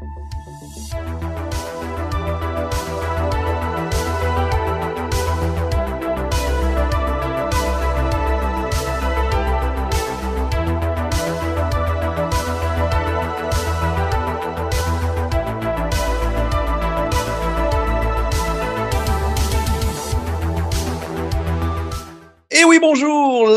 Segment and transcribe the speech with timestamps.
[0.00, 1.37] Thank you.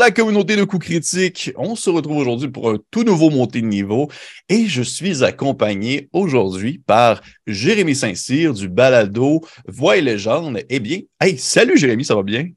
[0.02, 1.52] La communauté de coups critiques.
[1.56, 4.10] On se retrouve aujourd'hui pour un tout nouveau montée de niveau
[4.48, 10.60] et je suis accompagné aujourd'hui par Jérémy Saint-Cyr du balado Voix et légende.
[10.68, 12.48] Eh bien, hey, salut Jérémy, ça va bien?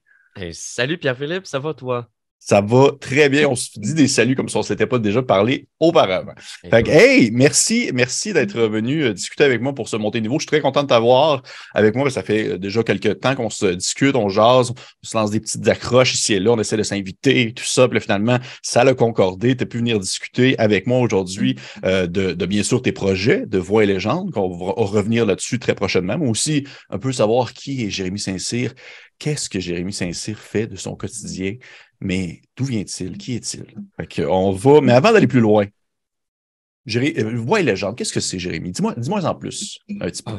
[0.54, 2.10] salut Pierre-Philippe, ça va toi?
[2.40, 3.48] Ça va très bien.
[3.48, 6.36] On se dit des saluts comme si on ne s'était pas déjà parlé auparavant.
[6.70, 10.36] Fait que, hey, merci, merci d'être venu euh, discuter avec moi pour ce monter niveau.
[10.36, 11.42] Je suis très content de t'avoir
[11.74, 12.08] avec moi.
[12.12, 15.40] Ça fait euh, déjà quelques temps qu'on se discute, on jase, on se lance des
[15.40, 17.88] petites accroches ici et là, on essaie de s'inviter, tout ça.
[17.88, 19.58] Puis finalement, ça a concordé.
[19.58, 23.48] Tu as pu venir discuter avec moi aujourd'hui euh, de, de, bien sûr tes projets
[23.48, 27.54] de Voix et légende, qu'on va revenir là-dessus très prochainement, mais aussi un peu savoir
[27.54, 28.74] qui est Jérémy Saint-Cyr,
[29.18, 31.56] qu'est-ce que Jérémy Saint-Cyr fait de son quotidien,
[32.00, 33.18] mais d'où vient-il?
[33.18, 33.66] Qui est-il?
[34.28, 35.66] on va, mais avant d'aller plus loin,
[36.96, 38.72] euh, voix et légende, qu'est-ce que c'est, Jérémy?
[38.72, 40.34] Dis-moi dis en plus un petit peu.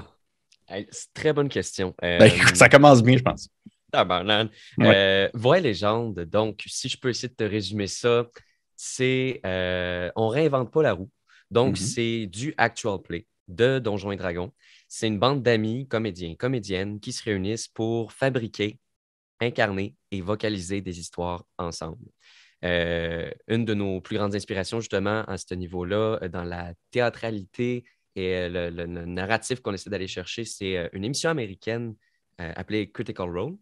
[0.68, 0.78] Ah.
[0.90, 1.94] c'est très bonne question.
[2.00, 3.48] Ben, euh, ça commence bien, je pense.
[3.92, 8.28] Ah ben, euh, voix et légende, donc, si je peux essayer de te résumer ça,
[8.74, 11.10] c'est euh, on réinvente pas la roue.
[11.50, 11.94] Donc, mm-hmm.
[11.94, 14.52] c'est du actual play de Donjons et Dragons.
[14.88, 18.78] C'est une bande d'amis, comédiens, comédiennes qui se réunissent pour fabriquer
[19.40, 22.06] incarner et vocaliser des histoires ensemble.
[22.64, 27.84] Euh, une de nos plus grandes inspirations, justement, à ce niveau-là, euh, dans la théâtralité
[28.14, 31.94] et euh, le, narratif qu'on essaie d'aller chercher, c'est une émission américaine
[32.38, 33.56] appelée Critical Role.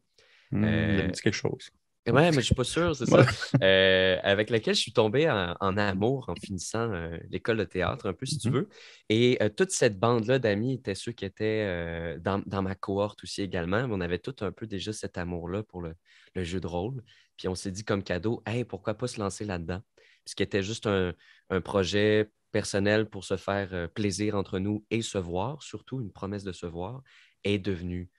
[0.51, 1.71] Mmh, quelque chose.
[2.07, 3.25] Ouais, mais je ne suis pas sûr, c'est ça.
[3.63, 8.13] Euh, avec laquelle je suis tombé en, amour en finissant euh, l'école de théâtre, un
[8.13, 8.53] peu, si tu mm-hmm.
[8.53, 8.69] veux.
[9.09, 13.87] Et euh, toute cette bande-là d'amis étaient ceux qui étaient dans, ma cohorte aussi également.
[13.91, 15.95] On avait tout un peu déjà cet amour-là pour le,
[16.37, 17.03] jeu de rôle.
[17.37, 19.81] Puis on s'est dit comme cadeau, hey, pourquoi pas se lancer là-dedans?
[20.27, 21.15] Ce qui était juste un,
[21.51, 26.45] un, projet personnel pour se faire plaisir entre nous et se voir, surtout une promesse
[26.45, 27.03] de se voir,
[27.45, 28.11] est devenu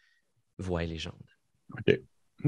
[0.57, 1.13] Voix et légende.
[1.77, 1.99] OK.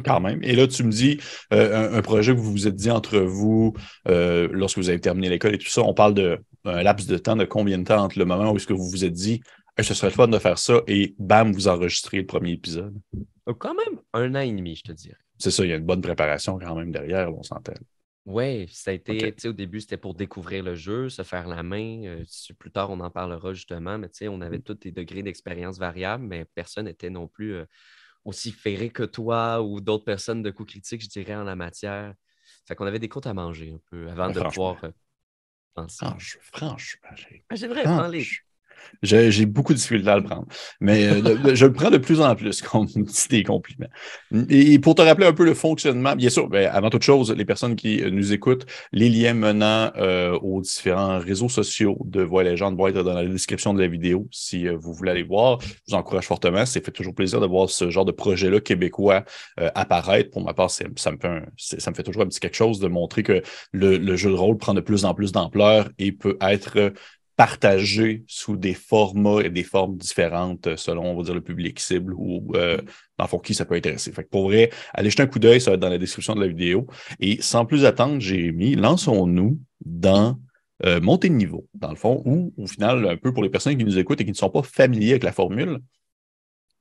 [0.03, 0.40] Quand même.
[0.44, 1.20] Et là, tu me dis
[1.53, 3.74] euh, un, projet que vous vous êtes dit entre vous
[4.08, 6.38] euh, lorsque vous avez terminé l'école et tout ça, on parle d'un
[6.84, 9.06] laps de temps de combien de temps entre le moment où est-ce que vous vous
[9.06, 9.42] êtes dit
[9.84, 12.96] ce serait le fun de faire ça et bam, vous enregistrez le premier épisode?
[13.47, 15.18] Euh, quand même un an et demi, je te dirais.
[15.38, 17.74] C'est ça, il y a une bonne préparation quand même derrière, on s'entend.
[18.26, 22.24] Oui, ça a été, au début, c'était pour découvrir le jeu, se faire la main.
[22.59, 26.44] plus tard, on en parlera justement, mais on avait tous des degrés d'expérience variables, mais
[26.44, 27.56] personne n'était non plus
[28.28, 32.14] aussi ferré que toi ou d'autres personnes de coups critiques, je dirais, en la matière.
[32.68, 34.92] Fait qu'on avait des côtes à manger un peu avant de pouvoir euh,
[35.74, 36.06] penser.
[36.42, 36.76] Franchement,
[37.54, 38.14] J'aimerais prendre
[39.02, 40.46] j'ai beaucoup de difficultés à le prendre.
[40.80, 42.88] Mais euh, je le prends de plus en plus comme
[43.30, 43.90] des compliments.
[44.50, 47.46] Et pour te rappeler un peu le fonctionnement, bien sûr, ben, avant toute chose, les
[47.46, 52.44] personnes qui euh, nous écoutent, les liens menant euh, aux différents réseaux sociaux de Voix
[52.44, 55.59] Légende vont être dans la description de la vidéo si vous voulez aller voir.
[55.62, 56.66] Je vous encourage fortement.
[56.66, 59.24] Ça fait toujours plaisir de voir ce genre de projet-là québécois
[59.58, 60.32] apparaître.
[60.32, 62.88] Pour ma part, ça me, fait ça me fait toujours un petit quelque chose de
[62.88, 66.38] montrer que le, le jeu de rôle prend de plus en plus d'ampleur et peut
[66.42, 66.94] être
[67.38, 72.14] partagé sous des formats et des formes différentes selon, on va dire, le public cible
[72.18, 72.78] ou euh,
[73.18, 74.12] dans le fond, qui ça peut intéresser.
[74.12, 76.34] Fait que pour vrai, allez jeter un coup d'œil, ça va être dans la description
[76.34, 76.88] de la vidéo.
[77.20, 80.40] Et sans plus attendre, Jérémy, lançons-nous dans
[80.84, 83.78] euh, montée de niveau, dans le fond, ou au final, un peu pour les personnes
[83.78, 85.80] qui nous écoutent et qui ne sont pas familiers avec la formule,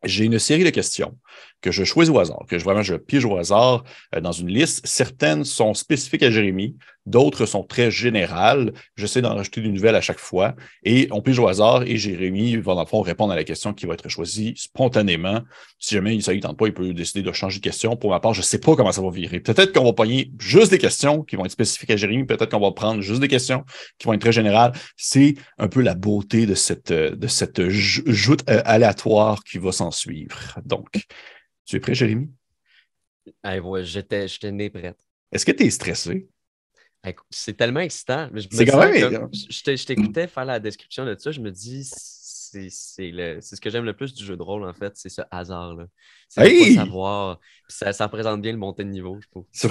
[0.04, 1.18] j'ai une série de questions
[1.60, 3.84] que je choisis au hasard, que je, vraiment je pige au hasard
[4.14, 4.86] euh, dans une liste.
[4.86, 8.72] Certaines sont spécifiques à Jérémy, d'autres sont très générales.
[8.96, 12.56] J'essaie d'en rajouter des nouvelles à chaque fois et on pige au hasard et Jérémy
[12.56, 15.42] va dans le fond répondre à la question qui va être choisie spontanément.
[15.78, 17.96] Si jamais il ne tente pas, il peut décider de changer de question.
[17.96, 19.40] Pour ma part, je ne sais pas comment ça va virer.
[19.40, 22.60] Peut-être qu'on va pogner juste des questions qui vont être spécifiques à Jérémy, peut-être qu'on
[22.60, 23.64] va prendre juste des questions
[23.98, 24.72] qui vont être très générales.
[24.96, 29.90] C'est un peu la beauté de cette, de cette joute euh, aléatoire qui va s'en
[29.90, 30.36] suivre.
[30.64, 30.86] Donc,
[31.64, 32.28] tu es prêt, Jérémy?
[33.82, 34.98] j'étais, j'étais né prête.
[35.32, 36.28] Est-ce que tu es stressé?
[37.30, 38.28] C'est tellement excitant.
[38.50, 39.28] C'est quand même.
[39.32, 41.88] je t'écoutais faire la description de ça, je me dis,
[42.70, 45.86] c'est ce que j'aime le plus du jeu de rôle, en fait, c'est ce hasard-là.
[46.28, 47.38] C'est savoir.
[47.68, 49.44] Ça, ça, représente bien le montée de niveau, je trouve.
[49.52, 49.68] C'est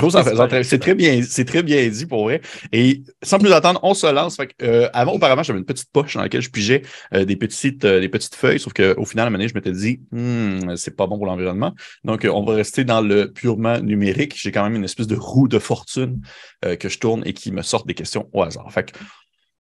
[0.80, 2.42] très, bien, très bien dit pour vrai.
[2.74, 4.38] Et sans plus attendre, on se lance.
[4.62, 6.82] Euh, avant, auparavant, j'avais une petite poche dans laquelle je pigeais
[7.14, 9.72] euh, des, petites, euh, des petites feuilles, sauf qu'au final, à un moment je m'étais
[9.72, 11.74] dit, hmm, c'est pas bon pour l'environnement.
[12.04, 14.34] Donc, on va rester dans le purement numérique.
[14.38, 16.22] J'ai quand même une espèce de roue de fortune
[16.62, 18.72] que je tourne et qui me sort des questions au hasard.
[18.72, 18.94] Fait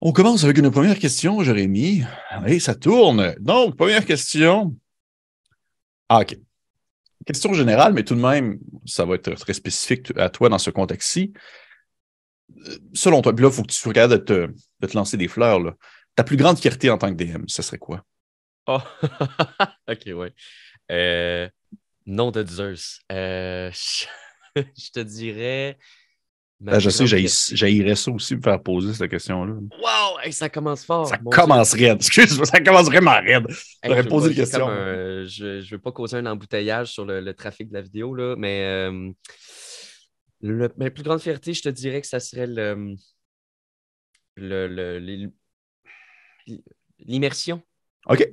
[0.01, 2.03] On commence avec une première question, Jérémy.
[2.45, 3.35] Et ça tourne.
[3.39, 4.75] Donc, première question.
[6.09, 6.37] Ah, OK.
[7.25, 10.69] Question générale, mais tout de même, ça va être très spécifique à toi dans ce
[10.69, 11.33] contexte-ci.
[12.67, 15.27] Euh, selon toi, puis là, il faut que tu regardes de te, de lancer des
[15.27, 15.59] fleurs.
[16.15, 18.03] Ta plus grande fierté en tant que DM, ce serait quoi?
[18.67, 18.79] Oh,
[19.89, 20.33] ok, ouais.
[20.91, 21.49] Euh,
[22.05, 23.01] nom de Zeus.
[23.11, 23.71] Euh,
[24.55, 25.79] je te dirais
[26.61, 29.53] ben, je sais, j'haïrais ça aussi me faire poser cette question-là.
[29.53, 30.31] Wow!
[30.31, 31.07] ça commence fort.
[31.07, 31.97] Ça commence raide.
[31.97, 33.45] Excuse-moi, ça commence vraiment raide.
[33.83, 34.67] J'aurais posé une question.
[34.67, 38.63] je ne veux pas causer un embouteillage sur le, trafic de la vidéo, là, mais
[38.63, 39.11] euh,
[40.41, 42.95] ma plus grande fierté, je te dirais que ça serait le,
[46.99, 47.61] l'immersion.
[48.07, 48.27] OK.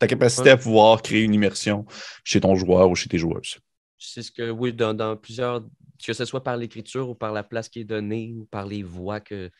[0.00, 1.86] Ta capacité à pouvoir créer une immersion
[2.24, 3.58] chez ton joueur ou chez tes joueuses.
[3.98, 5.62] C'est ce que, oui, dans plusieurs
[6.02, 8.82] que ce soit par l'écriture ou par la place qui est donnée ou par les
[8.82, 9.50] voix que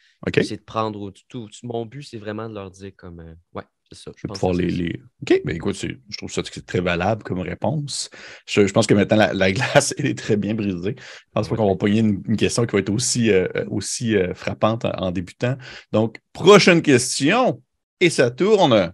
[0.42, 1.12] c'est de prendre.
[1.28, 4.12] tout, mon but, c'est vraiment de leur dire comme euh, ouais, c'est ça.
[4.16, 8.10] Je pense les, les, OK, mais écoute, je trouve ça très valable comme réponse.
[8.46, 10.96] Je, pense que maintenant, la, glace est très bien brisée.
[10.98, 14.34] Je pense pas qu'on va pogner une, question qui va être aussi, euh, aussi euh,
[14.34, 15.56] frappante en, débutant.
[15.92, 17.62] Donc, prochaine question.
[18.00, 18.92] Et ça tourne.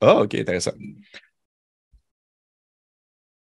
[0.00, 0.72] Ah, OK, intéressant.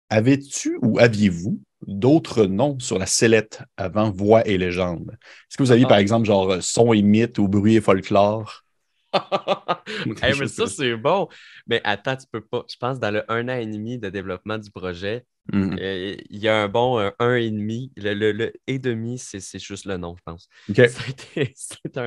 [0.09, 5.11] Avais-tu ou aviez-vous d'autres noms sur la sellette avant voix et légende?
[5.11, 6.01] Est-ce que vous aviez, par ah.
[6.01, 8.65] exemple, genre son et mythe ou bruit et folklore?
[10.21, 11.27] mais ça, c'est bon.
[11.67, 12.65] Mais attends, tu peux pas.
[12.69, 15.79] Je pense dans le un an et demi de développement du projet, mm-hmm.
[15.79, 17.91] euh, il y a un bon un, et demi.
[17.95, 20.49] Le, et demi, c'est juste le nom, je pense.
[20.75, 22.01] Ça,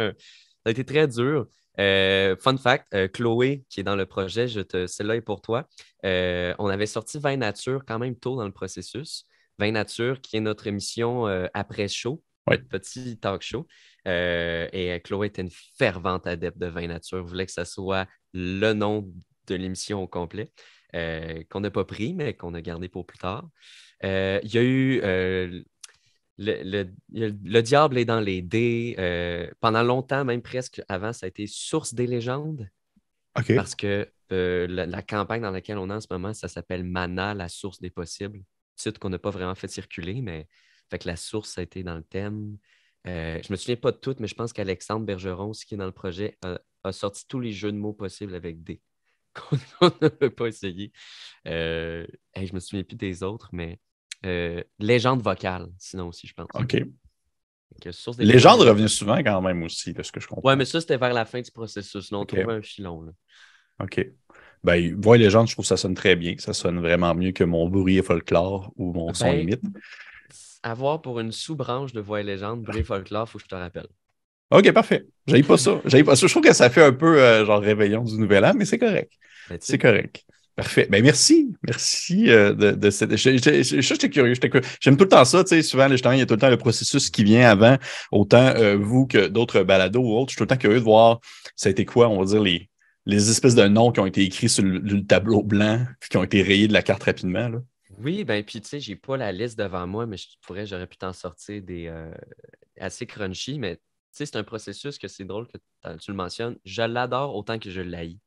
[0.66, 1.46] a été, très dur.
[1.78, 5.40] Euh, fun fact, euh, Chloé, qui est dans le projet, je te, celle-là est pour
[5.40, 5.68] toi.
[6.04, 9.24] Euh, on avait sorti Vin Nature quand même tôt dans le processus.
[9.58, 12.22] Vin Nature, qui est notre émission après show,
[12.70, 13.66] petit talk show.
[14.06, 19.12] et Chloé était une fervente adepte de Vin Nature, voulait que ça soit le nom
[19.48, 20.52] de l'émission au complet,
[20.92, 23.48] qu'on n'a pas pris, mais qu'on a gardé pour plus tard.
[24.04, 25.64] Il y a eu
[26.38, 28.94] le, diable est dans les dés.
[28.98, 32.68] Euh, pendant longtemps, même presque avant, ça a été source des légendes.
[33.34, 37.34] Parce que euh, la, campagne dans laquelle on est en ce moment, ça s'appelle Mana,
[37.34, 38.42] la source des possibles.
[38.76, 40.48] Titre qu'on n'a pas vraiment fait circuler, mais
[40.90, 42.56] fait que la source, a été dans le thème.
[43.06, 45.78] Euh, je me souviens pas de toutes, mais je pense qu'Alexandre Bergeron, aussi qui est
[45.78, 46.58] dans le projet, a,
[46.92, 48.80] sorti tous les jeux de mots possibles avec D
[49.80, 50.90] qu'on n'avait pas essayé.
[51.44, 52.06] je
[52.36, 53.78] ne me souviens plus des autres, mais
[54.26, 56.48] euh, légende vocale, sinon aussi, je pense.
[56.54, 56.82] OK.
[58.18, 60.48] Légende revenait souvent quand même aussi, de ce que je comprends.
[60.48, 62.10] Ouais, mais ça, c'était vers la fin du processus.
[62.10, 63.02] Là, on trouvait un filon.
[63.02, 63.12] Là.
[63.80, 64.04] OK.
[64.64, 66.34] Ben, Voix Légende, je trouve que ça sonne très bien.
[66.38, 69.62] Ça sonne vraiment mieux que mon bruit folklore ou mon son ben, limite.
[70.64, 73.54] Avoir pour une sous-branche de Voix et Légende, bruit folklore, il faut que je te
[73.54, 73.86] rappelle.
[74.50, 75.06] OK, parfait.
[75.26, 75.76] J'aille pas ça.
[75.76, 76.26] pas ça.
[76.26, 78.78] Je trouve que ça fait un peu euh, genre réveillon du nouvel an, mais c'est
[78.78, 79.12] correct.
[79.48, 80.24] Ben, c'est correct.
[80.58, 80.88] Parfait.
[80.90, 81.54] Ben merci.
[81.62, 83.14] Merci euh, de, cette.
[83.16, 84.34] J'étais curieux.
[84.80, 85.44] J'aime tout le temps ça.
[85.44, 87.78] Tu sais, souvent, justement, il y a tout le temps le processus qui vient avant,
[88.10, 90.30] autant euh, vous que d'autres balados ou autres.
[90.30, 91.20] Je suis tout le temps curieux de voir
[91.54, 92.68] ça a été quoi, on va dire, les,
[93.06, 96.24] les espèces de noms qui ont été écrits sur le, tableau blanc puis qui ont
[96.24, 97.48] été rayés de la carte rapidement.
[97.48, 97.62] Là.
[98.00, 100.88] Oui, ben puis tu sais, j'ai pas la liste devant moi, mais je pourrais, j'aurais
[100.88, 102.10] pu t'en sortir des euh,
[102.80, 105.58] assez crunchy, mais tu sais, c'est un processus que c'est drôle que
[105.98, 106.56] tu le mentionnes.
[106.64, 108.18] Je l'adore autant que je l'haïs.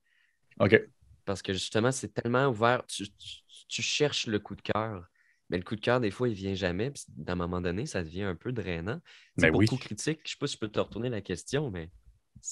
[0.62, 0.82] OK.
[1.32, 2.84] Parce que justement, c'est tellement ouvert.
[2.88, 5.08] Tu, cherches le coup de cœur.
[5.50, 6.92] Mais le coup de cœur, des fois, il ne vient jamais.
[6.92, 9.00] Puis, à un moment donné, ça devient un peu drainant.
[9.38, 10.20] C'est ben beaucoup critique.
[10.26, 11.90] Je ne sais pas si je peux te retourner la question, mais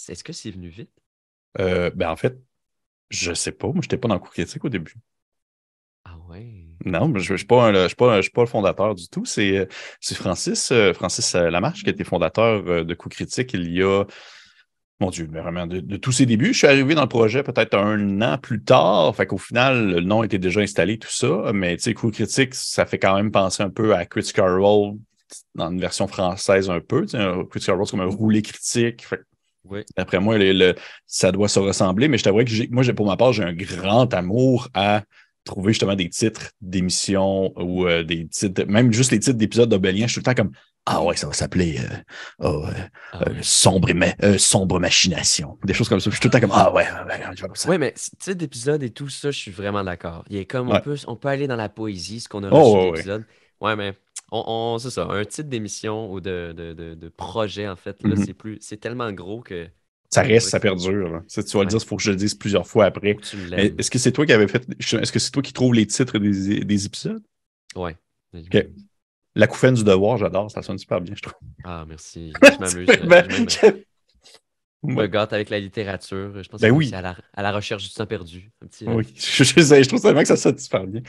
[0.08, 0.92] est-ce que c'est venu vite?
[1.60, 2.40] Euh, ben, en fait,
[3.10, 3.68] je ne sais pas.
[3.68, 4.96] Moi, je n'étais pas dans le coup critique au début.
[6.06, 6.70] Ah ouais?
[6.86, 9.26] Non, je ne suis, pas, le fondateur du tout.
[9.26, 9.66] C'est euh,
[10.02, 14.06] Francis, euh, Francis Lamarche qui a été fondateur de Coup Critique il y a
[15.00, 16.54] mon Dieu, vraiment, de, tous ses débuts.
[16.54, 19.16] Je suis arrivé dans le projet peut-être un an plus tard.
[19.16, 21.52] Fait qu'au final, le nom était déjà installé, tout ça.
[21.54, 24.98] Mais tu sais, Coup Critique, ça fait quand même penser un peu à Critical Role
[25.56, 27.06] dans une version française un peu.
[27.50, 29.06] Critical Role, c'est comme un roulé critique.
[29.06, 29.22] Fait,
[29.64, 29.82] oui.
[29.96, 30.38] D'après moi,
[31.06, 32.08] ça doit se ressembler.
[32.08, 35.04] Mais je t'avoue que moi, pour ma part, j'ai un grand amour à
[35.46, 40.08] trouver justement des titres d'émissions ou euh, des titres, même juste les titres d'épisodes d'Obélien.
[40.08, 40.52] Je suis tout le temps comme
[40.92, 41.96] ah ouais, ça va s'appeler euh,
[42.40, 42.72] oh, euh,
[43.14, 43.90] ah euh, sombre,
[44.40, 45.60] sombre machination.
[45.64, 46.10] Des choses comme ça.
[46.10, 46.86] Je suis tout le temps comme Ah ouais,
[47.36, 47.70] je comme ça.
[47.70, 50.26] Oui, mais titre d'épisode et tout ça, je suis vraiment d'accord.
[50.32, 52.62] Il est comme on, peut, on peut aller dans la poésie, ce qu'on a reçu
[52.64, 53.24] oh, d'épisode.
[53.62, 53.76] Ouais.
[53.76, 53.94] mais
[54.32, 55.04] on, c'est ça.
[55.04, 58.26] Un titre d'émission ou de, de, de, projet, en fait, là, mm-hmm.
[58.26, 59.68] c'est plus c'est tellement gros que.
[60.10, 61.22] Ça reste, ça perdure.
[61.28, 63.16] Tu vas le dire, il faut que je le dise plusieurs fois après.
[63.52, 64.66] Est-ce que c'est toi qui avais fait.
[64.80, 67.22] Est-ce que c'est toi qui trouves les titres des, des épisodes?
[67.76, 67.96] Ouais.
[68.34, 68.66] OK.
[69.36, 71.40] La couffaine du devoir, j'adore, ça sonne super bien, je trouve.
[71.64, 72.34] Ah, merci.
[72.44, 73.60] Je m'amuse.
[73.62, 76.42] je me gâte avec la littérature.
[76.42, 76.90] Je pense ben que oui.
[76.90, 78.52] c'est à la, à la, recherche du temps perdu.
[78.62, 81.02] Un petit, oui, je, je, je, trouve ça que ça sonne super bien.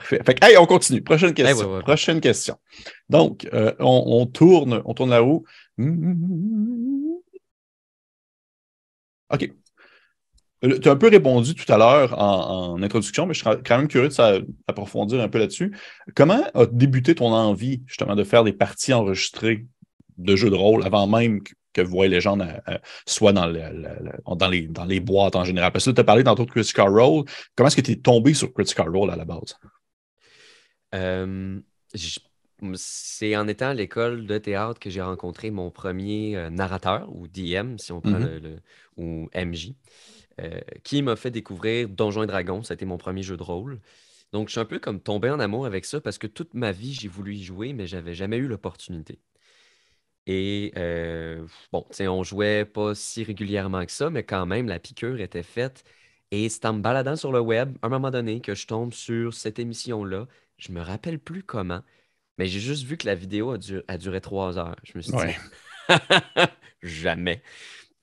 [0.00, 1.02] Fait, fait hey, on continue.
[1.02, 1.56] Prochaine question.
[1.56, 1.82] Hey, ouais, ouais.
[1.82, 2.56] Prochaine question.
[3.08, 5.44] Donc, euh, on, on, tourne, on tourne la roue.
[9.30, 9.52] OK.
[10.62, 13.78] Tu as un peu répondu tout à l'heure en, en, introduction, mais je serais quand
[13.78, 15.76] même curieux de s'approfondir un peu là-dessus.
[16.16, 19.66] Comment a débuté ton envie, justement, de faire des parties enregistrées
[20.16, 24.48] de jeux de rôle avant même que, Voix Légende euh, soit dans, le, le, dans,
[24.48, 25.70] les, dans les boîtes en général?
[25.70, 27.24] Parce que tu as parlé tantôt de Critical Role.
[27.54, 29.54] Comment est-ce que tu es tombé sur Critical Role à la base?
[30.96, 31.60] Euh,
[32.74, 37.28] c'est en étant à l'école de théâtre que j'ai rencontré mon premier euh, narrateur, ou
[37.28, 38.42] DM, si on prend mm -hmm.
[38.42, 38.56] le,
[38.96, 39.74] ou MJ.
[40.40, 42.62] Euh, qui m'a fait découvrir Donjons et Dragons.
[42.62, 43.80] Ça a été mon premier jeu de rôle.
[44.32, 46.72] Donc, je suis un peu comme tombé en amour avec ça parce que toute ma
[46.72, 49.20] vie, j'ai voulu y jouer, mais j'avais jamais eu l'opportunité.
[50.26, 54.68] Et euh, bon, tu sais, on jouait pas si régulièrement que ça, mais quand même,
[54.68, 55.84] la piqûre était faite.
[56.30, 58.92] Et c'est en me baladant sur le web, à un moment donné, que je tombe
[58.92, 60.26] sur cette émission-là.
[60.58, 61.82] Je me rappelle plus comment,
[62.38, 64.76] mais j'ai juste vu que la vidéo a, dur a duré trois heures.
[64.84, 65.34] Je me suis dit,
[66.82, 67.42] jamais.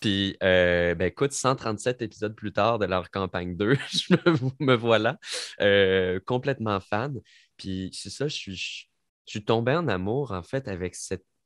[0.06, 4.76] Puis, euh, ben écoute, 137 épisodes plus tard de leur campagne 2, je me, me
[4.76, 5.18] voilà
[5.62, 7.20] euh, complètement fan.
[7.58, 8.84] Puis, c'est ça, je suis, je,
[9.26, 10.96] je suis tombé en amour, en fait, avec,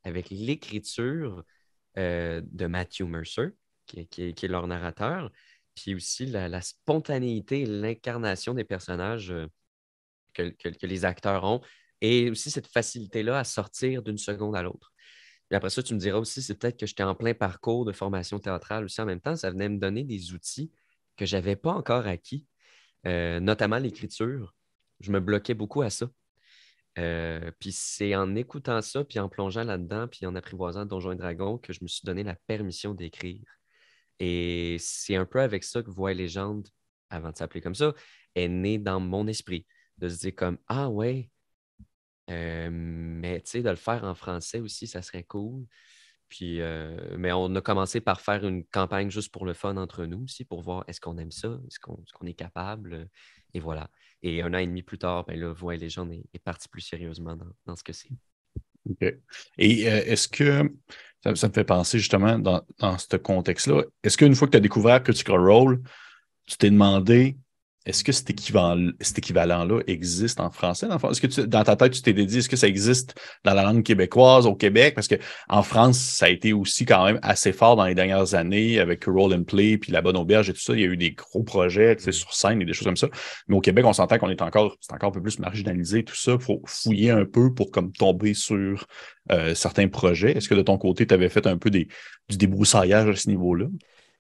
[0.04, 1.42] avec l'écriture
[1.98, 3.52] euh, de Matthew Mercer,
[3.86, 5.32] qui, qui, est leur narrateur,
[5.74, 9.34] puis aussi la, la spontanéité l'incarnation des personnages
[10.34, 11.62] que, que les acteurs ont,
[12.02, 14.92] et aussi cette facilité-là à sortir d'une seconde à l'autre.
[15.52, 17.92] Et après ça, tu me diras aussi, c'est peut-être que j'étais en plein parcours de
[17.92, 19.36] formation théâtrale aussi en même temps.
[19.36, 20.72] Ça venait me donner des outils
[21.18, 22.46] que je n'avais pas encore acquis,
[23.08, 24.54] euh, notamment l'écriture.
[25.00, 26.08] Je me bloquais beaucoup à ça.
[26.98, 31.16] Euh, puis c'est en écoutant ça, puis en plongeant là-dedans, puis en apprivoisant Donjons et
[31.16, 33.44] Dragons que je me suis donné la permission d'écrire.
[34.20, 36.68] Et c'est un peu avec ça que Voix et Légende,
[37.10, 37.94] avant de s'appeler comme ça,
[38.36, 39.66] est né dans mon esprit.
[39.98, 41.30] De se dire comme Ah ouais,
[42.30, 45.66] euh, mais tu sais, de le faire en français aussi, ça serait cool.
[46.30, 50.06] Puis, euh, mais on a commencé par faire une campagne juste pour le fun entre
[50.06, 53.10] nous aussi, pour voir est-ce qu'on aime ça, est-ce qu'on est, est, capable.
[53.54, 53.90] Et voilà.
[54.22, 56.82] Et un an et demi plus tard, ben là, Voix et Légende est, est plus
[56.82, 58.12] sérieusement dans, ce que c'est.
[58.90, 59.16] OK.
[59.58, 60.72] Et euh, est-ce que
[61.24, 64.58] ça, ça, me fait penser justement dans, dans ce contexte-là, est-ce qu'une fois que tu
[64.58, 65.82] as découvert Critical Role,
[66.46, 67.38] tu t'es demandé
[67.90, 70.88] est-ce que cet équivalent, équivalent-là existe en français?
[70.88, 73.64] Est-ce que tu, dans ta tête, tu t'es dit, est-ce que ça existe dans la
[73.64, 74.94] langue québécoise au Québec?
[74.94, 78.80] Parce qu'en France, ça a été aussi quand même assez fort dans les dernières années
[78.80, 80.74] avec Roll and Play, puis La Bonne Auberge et tout ça.
[80.74, 82.96] Il y a eu des gros projets tu sais, sur scène et des choses comme
[82.96, 83.10] ça.
[83.48, 86.16] Mais au Québec, on s'entend qu'on est encore, c'est encore un peu plus marginalisé, tout
[86.16, 86.34] ça.
[86.34, 88.86] Il faut fouiller un peu pour comme tomber sur
[89.32, 90.38] euh, certains projets.
[90.38, 91.88] Est-ce que de ton côté, tu avais fait un peu des,
[92.30, 93.66] du débroussaillage à ce niveau-là?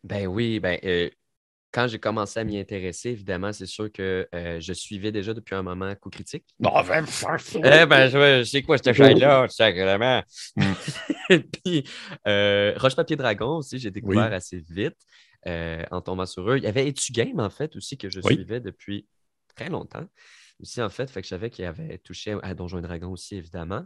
[0.04, 1.10] Ben oui, ben euh,
[1.72, 5.56] quand j'ai commencé à m'y intéresser, évidemment, c'est sûr que euh, je suivais déjà depuis
[5.56, 6.46] un moment Coup Critique.
[6.60, 7.06] Non, ben,
[7.56, 10.24] eh ben, je, je sais quoi cette chaîne-là, sacrément.
[11.64, 11.84] Puis,
[12.28, 14.36] euh, Roche Papier Dragon aussi, j'ai découvert oui.
[14.36, 14.98] assez vite
[15.48, 16.58] euh, en tombant sur eux.
[16.58, 18.36] Il y avait Etu Game, en fait, aussi, que je oui.
[18.36, 19.08] suivais depuis
[19.56, 20.08] très longtemps.
[20.62, 23.36] Aussi, en fait, fait que je savais qu'il avait touché à Donjons et Dragons aussi,
[23.36, 23.86] évidemment.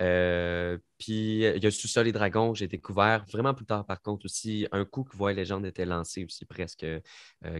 [0.00, 4.24] Euh, puis il y a Sous-sol et Dragons j'ai découvert vraiment plus tard, par contre,
[4.24, 4.66] aussi.
[4.72, 7.00] Un coup que Voix Légende était lancé aussi, presque, euh,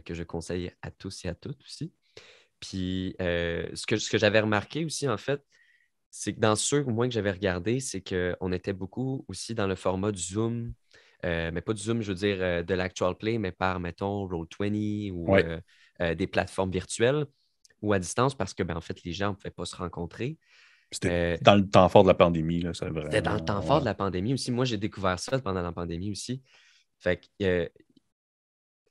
[0.04, 1.92] que je conseille à tous et à toutes aussi.
[2.60, 5.42] Puis euh, ce que, ce que j'avais remarqué aussi, en fait,
[6.10, 9.66] c'est que dans ceux, au moins que j'avais regardé, c'est qu'on était beaucoup aussi dans
[9.66, 10.72] le format du Zoom.
[11.22, 15.32] mais pas du Zoom, je veux dire, de l'actual play, mais par, mettons, Roll20 ou
[15.32, 16.14] ouais.
[16.14, 17.26] des plateformes virtuelles
[17.82, 20.38] ou à distance parce que, ben, en fait, les gens ne pouvaient pas se rencontrer.
[20.92, 22.64] C'était euh, dans le temps fort de la pandémie.
[22.72, 23.20] C'était vraiment...
[23.20, 24.52] dans le temps fort de la pandémie aussi.
[24.52, 26.42] Moi, j'ai découvert ça pendant la pandémie aussi.
[26.98, 27.68] Fait que, euh,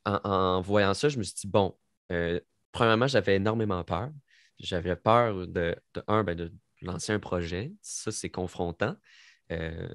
[0.05, 1.77] en, en, voyant ça, je me suis dit, bon,
[2.11, 2.39] euh,
[2.71, 4.09] premièrement, j'avais énormément peur.
[4.59, 7.71] J'avais peur de, de un, ben, de lancer un projet.
[7.81, 8.95] Ça, c'est confrontant.
[9.51, 9.87] Euh,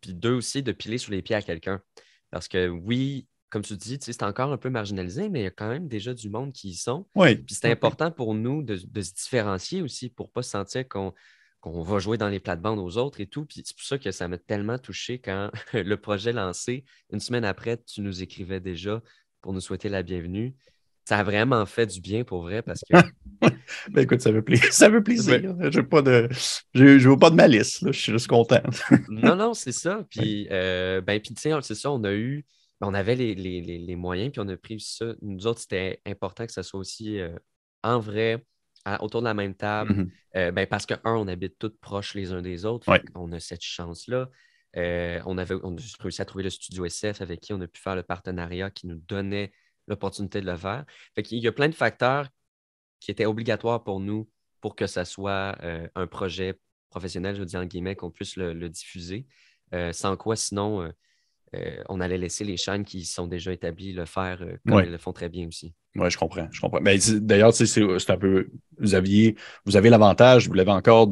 [0.00, 1.82] puis deux aussi, de piler sur les pieds à quelqu'un.
[2.30, 5.50] Parce que oui, comme tu dis, c'est encore un peu marginalisé, mais il y a
[5.50, 7.06] quand même déjà du monde qui y sont.
[7.14, 7.36] Oui.
[7.36, 10.88] Puis c'est important pour nous de, de, se différencier aussi pour ne pas se sentir
[10.88, 11.12] qu'on
[11.64, 13.44] va jouer dans les plates-bandes aux autres et tout.
[13.44, 17.44] Puis c'est pour ça que ça m'a tellement touché quand le projet lancé, une semaine
[17.44, 19.00] après, tu nous écrivais déjà
[19.42, 20.54] pour nous souhaiter la bienvenue.
[21.04, 22.96] Ça a vraiment fait du bien pour vrai parce que.
[23.90, 24.66] ben écoute, ça veut plaisir.
[24.72, 25.54] Ça veut plaisir.
[25.54, 25.70] Ben...
[25.70, 26.28] Je pas de.
[26.74, 27.80] Je, je veux pas de malice.
[27.80, 27.92] Là.
[27.92, 28.60] Je suis juste content.
[29.08, 30.04] non, non, c'est ça.
[30.10, 32.44] Puis, euh, ben, puis tu sais, c'est ça, on a eu
[32.80, 35.06] on avait les, les, les, moyens, puis on a pris ça.
[35.22, 37.36] Nous autres, c'était important que ça soit aussi euh,
[37.82, 38.44] en vrai,
[39.00, 39.94] autour de la même table.
[39.94, 40.10] Mhm.
[40.36, 42.86] Euh, ben, parce que, un, on habite tous proches les uns des autres.
[43.14, 44.28] On a cette chance-là.
[44.76, 47.66] Euh, on, avait, on a réussi à trouver le studio SF avec qui on a
[47.66, 49.52] pu faire le partenariat qui nous donnait
[49.86, 50.84] l'opportunité de le faire.
[51.14, 52.28] Fait Il y a plein de facteurs
[53.00, 54.28] qui étaient obligatoires pour nous
[54.60, 55.56] pour que ça soit
[55.94, 56.58] un projet
[56.90, 59.26] professionnel, je veux dire en guillemets, qu'on puisse le, diffuser.
[59.92, 60.92] sans quoi, sinon,
[61.88, 65.12] on allait laisser les chaînes qui sont déjà établies le faire comme elles le font
[65.12, 65.74] très bien aussi.
[65.94, 66.46] Oui, je comprends.
[66.50, 66.80] Je comprends.
[66.80, 68.48] Mais d'ailleurs, c'est un peu.
[68.78, 71.08] Vous aviez, vous avez l'avantage, vous l'avez encore,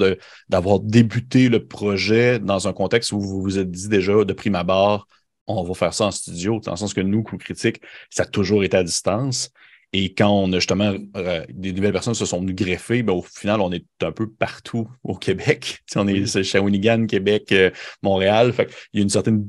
[0.48, 4.54] d'avoir débuté le projet dans un contexte où vous vous êtes dit déjà de prime
[4.54, 5.08] abord,
[5.46, 8.26] on va faire ça en studio, dans le sens que nous, coup critique, ça a
[8.26, 9.50] toujours été à distance.
[9.96, 13.22] Et quand on a justement euh, des nouvelles personnes se sont venues greffer, ben, au
[13.22, 15.84] final, on est un peu partout au Québec.
[15.96, 17.70] on est Shawinigan, Québec, euh,
[18.02, 18.52] Montréal.
[18.52, 19.48] Fait il y a une certaine.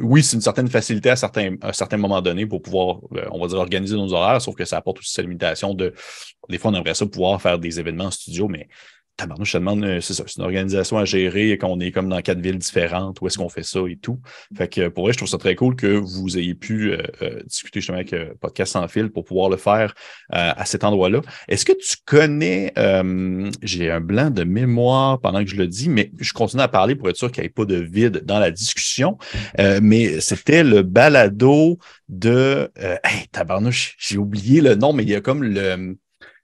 [0.00, 3.40] Oui, c'est une certaine facilité à certains, à certains moments donnés pour pouvoir, euh, on
[3.40, 5.94] va dire, organiser nos horaires, sauf que ça apporte aussi cette limitation de.
[6.50, 8.68] Des fois, on aimerait ça pouvoir faire des événements en studio, mais
[9.16, 12.08] tabarnouche, te demande, euh, c'est ça, c'est une organisation à gérer quand on est comme
[12.08, 14.20] dans quatre villes différentes, où est-ce qu'on fait ça et tout.
[14.56, 17.42] Fait que pour vrai, je trouve ça très cool que vous ayez pu euh, euh,
[17.44, 19.94] discuter justement avec Podcast sans fil pour pouvoir le faire
[20.30, 21.20] à cet endroit-là.
[21.48, 22.72] Est-ce que tu connais,
[23.62, 26.94] j'ai un blanc de mémoire pendant que je le dis, mais je continue à parler
[26.94, 29.18] pour être sûr qu'il n'y ait pas de vide dans la discussion.
[29.82, 35.20] mais c'était le balado de, hey, tabarnouche, j'ai oublié le nom, mais il y a
[35.20, 35.96] comme le,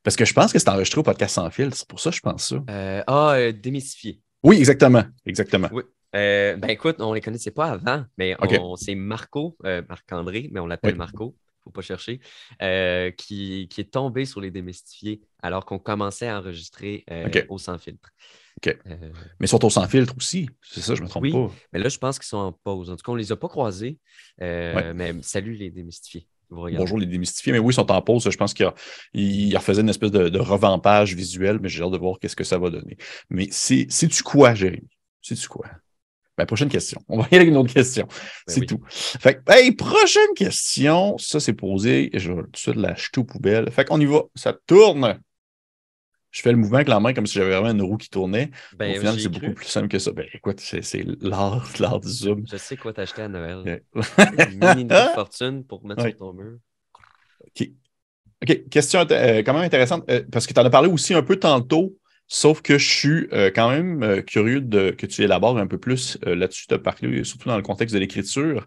[0.03, 1.75] parce que je pense que c'est enregistré au podcast sans fil.
[1.75, 2.63] C'est pour ça que je pense ça.
[2.69, 4.21] Euh, ah, euh, démystifié.
[4.43, 5.05] Oui, exactement.
[5.25, 5.69] Exactement.
[5.73, 5.83] Oui.
[6.15, 8.37] Euh, ben écoute, on ne les connaissait pas avant, mais
[8.77, 12.21] c'est Marco, Marc-André, mais on l'appelle Marco, il ne faut pas chercher,
[13.17, 17.07] qui, qui, est tombé sur les démystifiés alors qu'on commençait à enregistrer
[17.49, 18.11] au sans filtre.
[18.59, 18.77] OK.
[18.85, 21.51] mais ils sont au sans filtre aussi, c'est ça, je ne me trompe oui, pas.
[21.73, 22.91] Mais là, je pense qu'ils sont en pause.
[22.91, 23.99] En tout cas, on ne les a pas croisés,
[24.39, 26.27] mais salut les démystifiés.
[26.53, 27.53] Bonjour les démystifiés.
[27.53, 28.29] Mais oui, ils sont en pause.
[28.29, 32.37] Je pense qu'ils refaisaient une espèce de, revampage visuel, mais j'ai hâte de voir qu'est-ce
[32.37, 32.97] que ça va donner.
[33.31, 34.89] Mais c'est-tu quoi, Jérémy?
[35.23, 35.67] C'est-tu quoi?
[36.37, 37.01] Ben, prochaine question.
[37.09, 38.07] On va y aller avec une autre question.
[38.07, 38.81] Ben c'est tout.
[38.89, 41.17] Fait hey, prochaine question.
[41.19, 42.11] Ça, c'est posé.
[42.15, 43.71] Je vais tout de suite l'acheter aux poubelles.
[43.71, 44.23] Fait qu'on y va.
[44.35, 45.21] Ça tourne
[46.33, 48.51] je fais le mouvement avec la main comme si j'avais vraiment une roue qui tournait.
[48.77, 50.13] Ben, Au final, c'est beaucoup plus simple que ça.
[50.13, 52.45] Ben, écoute, c'est l'art, l'art du zoom.
[52.51, 53.83] Je sais quoi t'acheter à Noël.
[53.95, 56.57] une mini fortune pour mettre sur ton mur.
[57.47, 57.69] OK.
[58.43, 58.69] OK.
[58.71, 61.37] Question euh, quand même intéressante, euh, parce que tu en as parlé aussi un peu
[61.37, 65.79] tantôt, sauf que je suis euh, quand même curieux de, que tu élabores un peu
[65.79, 66.67] plus là-dessus.
[66.67, 68.67] Tu as parlé surtout dans le contexte de l'écriture.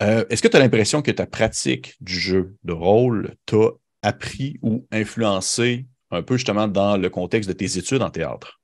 [0.00, 3.70] Est-ce que tu as l'impression que ta pratique du jeu de rôle t'a
[4.02, 8.60] appris ou influencé un peu justement dans le contexte de tes études en théâtre?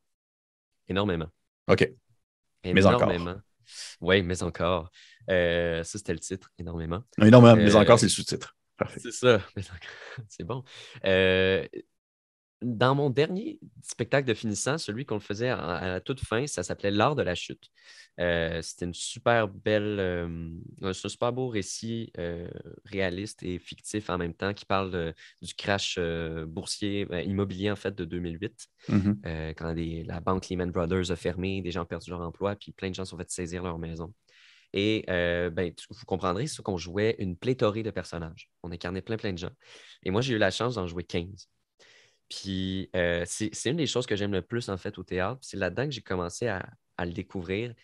[0.88, 1.28] Énormément.
[1.68, 1.90] OK.
[2.64, 3.12] Mais encore.
[4.00, 4.90] Oui, mais encore.
[5.30, 7.02] Euh, ça, c'était le titre, énormément.
[7.20, 8.56] Énormément, mais euh, encore, c'est le sous-titre.
[8.96, 9.40] C'est ça,
[10.28, 10.64] c'est bon.
[11.04, 11.66] Euh,
[12.62, 16.90] dans mon dernier spectacle de finissant, celui qu'on faisait à, la toute fin, ça s'appelait
[16.90, 17.70] L'art de la chute.
[18.20, 20.50] Euh, c'était une super belle, euh,
[20.82, 22.48] un super beau récit euh,
[22.84, 25.98] réaliste et fictif en même temps qui parle du crash
[26.46, 29.54] boursier immobilier en fait de 2008, mm-hmm.
[29.54, 32.90] quand la banque Lehman Brothers a fermé, des gens ont perdu leur emploi, puis plein
[32.90, 34.12] de gens sont fait saisir leur maison.
[34.72, 38.50] Et ben, vous comprendrez, c'est qu'on jouait une pléthorée de personnages.
[38.62, 39.52] On incarnait plein, plein de gens.
[40.04, 41.48] Et moi, j'ai eu la chance d'en jouer 15.
[42.28, 45.38] Puis euh, c'est une des choses que j'aime le plus en fait au théâtre.
[45.42, 46.66] C'est là-dedans que j'ai commencé à,
[46.98, 47.74] le découvrir.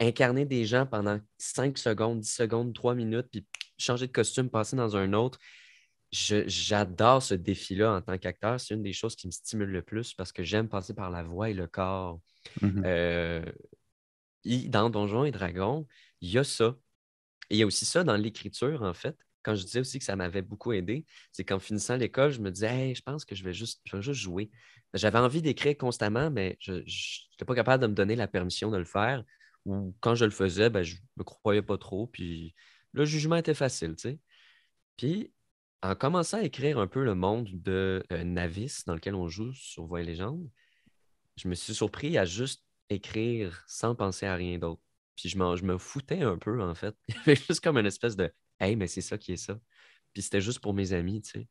[0.00, 3.46] Incarner des gens pendant 5 secondes, 10 secondes, 3 minutes, puis
[3.78, 5.38] changer de costume, passer dans un autre.
[6.10, 8.58] J'adore ce défi-là en tant qu'acteur.
[8.60, 11.22] C'est une des choses qui me stimule le plus parce que j'aime passer par la
[11.22, 12.20] voix et le corps.
[12.62, 13.44] Mmh euh,
[14.68, 15.86] dans Donjons et Dragons,
[16.22, 16.74] il y a ça.
[17.50, 20.04] Et il y a aussi ça dans l'écriture, en fait quand je disais aussi que
[20.04, 23.34] ça m'avait beaucoup aidé, c'est qu'en finissant l'école, je me disais, hey, je pense que
[23.34, 24.50] je vais juste, juste jouer.
[24.94, 28.76] J'avais envie d'écrire constamment, mais je n'étais pas capable de me donner la permission de
[28.76, 29.24] le faire.
[29.66, 32.06] Ou quand je le faisais, ben, je ne me croyais pas trop.
[32.06, 32.54] Puis
[32.92, 34.18] le jugement était facile, tu sais.
[34.96, 35.32] Puis
[35.82, 39.52] en commençant à écrire un peu le monde de euh, Navis, dans lequel on joue
[39.54, 40.50] sur Voix et Légende,
[41.36, 44.82] je me suis surpris à juste écrire sans penser à rien d'autre.
[45.16, 46.94] Puis je, je me foutais un peu, en fait.
[47.08, 49.58] Il y avait juste comme une espèce de Hey, mais c'est ça qui est ça.
[50.12, 51.48] Puis c'était juste pour mes amis, tu sais.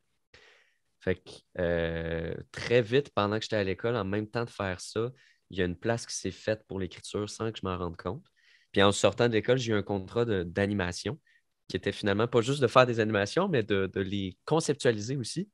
[0.99, 4.81] Fait que euh, très vite, pendant que j'étais à l'école, en même temps de faire
[4.81, 5.11] ça,
[5.49, 7.97] il y a une place qui s'est faite pour l'écriture sans que je m'en rende
[7.97, 8.23] compte.
[8.71, 11.19] Puis en sortant de l'école, j'ai eu un contrat d'animation
[11.67, 15.49] qui était finalement pas juste de faire des animations, mais de, les conceptualiser aussi.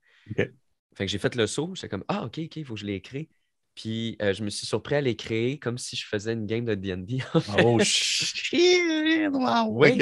[0.95, 1.73] Fait que j'ai fait le saut.
[1.75, 3.29] J'étais comme Ah, OK, OK, il faut que je l'écris.
[3.75, 6.63] Puis euh, je me suis surpris à les créer comme si je faisais une game
[6.63, 7.19] de D&D.
[7.59, 8.53] Oh shit!
[9.31, 9.71] Wow!
[9.71, 10.01] Oui.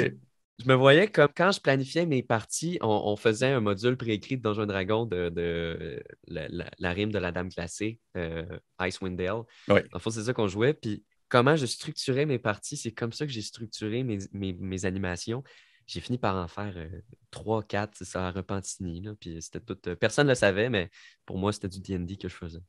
[0.58, 4.42] Je me voyais comme quand je planifiais mes parties, on, faisait un module préécrit de
[4.42, 8.44] Donjon Dragon de, de la, rime de la dame glacée, euh,
[8.80, 9.42] Icewind Dale.
[9.68, 9.80] Oui.
[9.92, 10.72] En fait, c'est ça qu'on jouait.
[10.72, 15.42] Puis comment je structurais mes parties, c'est comme ça que j'ai structuré mes, animations.
[15.86, 16.88] J'ai fini par en faire euh,
[17.30, 19.02] trois, quatre, c'est ça, à Repentini.
[19.20, 19.76] puis c'était tout.
[19.88, 20.88] Euh, personne ne le savait, mais
[21.26, 22.60] pour moi, c'était du DD que je faisais.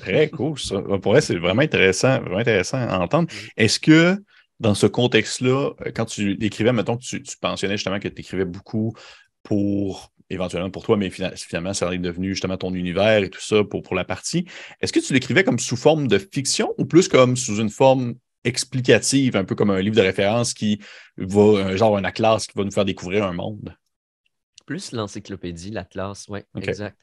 [0.00, 0.82] Très cool, ça.
[0.82, 3.28] Pour vrai, c'est vraiment intéressant, vraiment intéressant à entendre.
[3.56, 4.20] Est-ce que
[4.60, 8.20] dans ce contexte-là, euh, quand tu écrivais, mettons que tu, tu mentionnais justement que tu
[8.20, 8.94] écrivais beaucoup
[9.42, 13.62] pour éventuellement pour toi, mais finalement, ça est devenu justement ton univers et tout ça
[13.62, 14.46] pour, pour la partie.
[14.80, 18.14] Est-ce que tu l'écrivais comme sous forme de fiction ou plus comme sous une forme
[18.42, 20.80] explicative, un peu comme un livre de référence qui
[21.16, 23.76] va, genre un atlas qui va nous faire découvrir un monde?
[24.66, 26.98] Plus l'encyclopédie, l'atlas, oui, exact.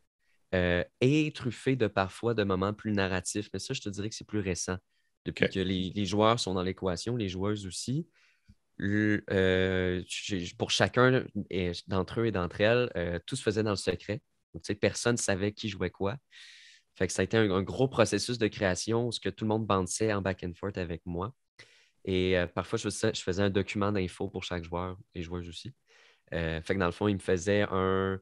[0.54, 4.16] Euh, et truffé de parfois de moments plus narratifs, mais ça, je te dirais que
[4.16, 4.78] c'est plus récent.
[5.26, 8.08] Depuis que les, joueurs sont dans l'équation, les joueuses aussi.
[8.82, 10.04] Euh,
[10.58, 11.26] pour chacun
[11.88, 14.22] d'entre eux et d'entre elles, euh, tout se faisait dans le secret.
[14.82, 16.18] personne ne savait qui jouait quoi.
[16.96, 19.50] Fait que ça a été un, gros processus de création où ce que tout le
[19.50, 21.34] monde bandissait en back and forth avec moi.
[22.06, 25.48] Et euh, parfois, je faisais, je faisais, un document d'info pour chaque joueur et joueuse
[25.48, 25.74] aussi.
[26.32, 28.20] fait que dans le fond, il me faisait un,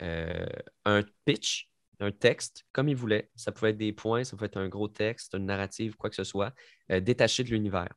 [0.00, 1.71] un pitch
[2.02, 3.30] un texte comme il voulait.
[3.36, 6.16] Ça pouvait être des points, ça pouvait être un gros texte, une narrative, quoi que
[6.16, 6.52] ce soit,
[6.90, 7.94] euh, détaché de l'univers.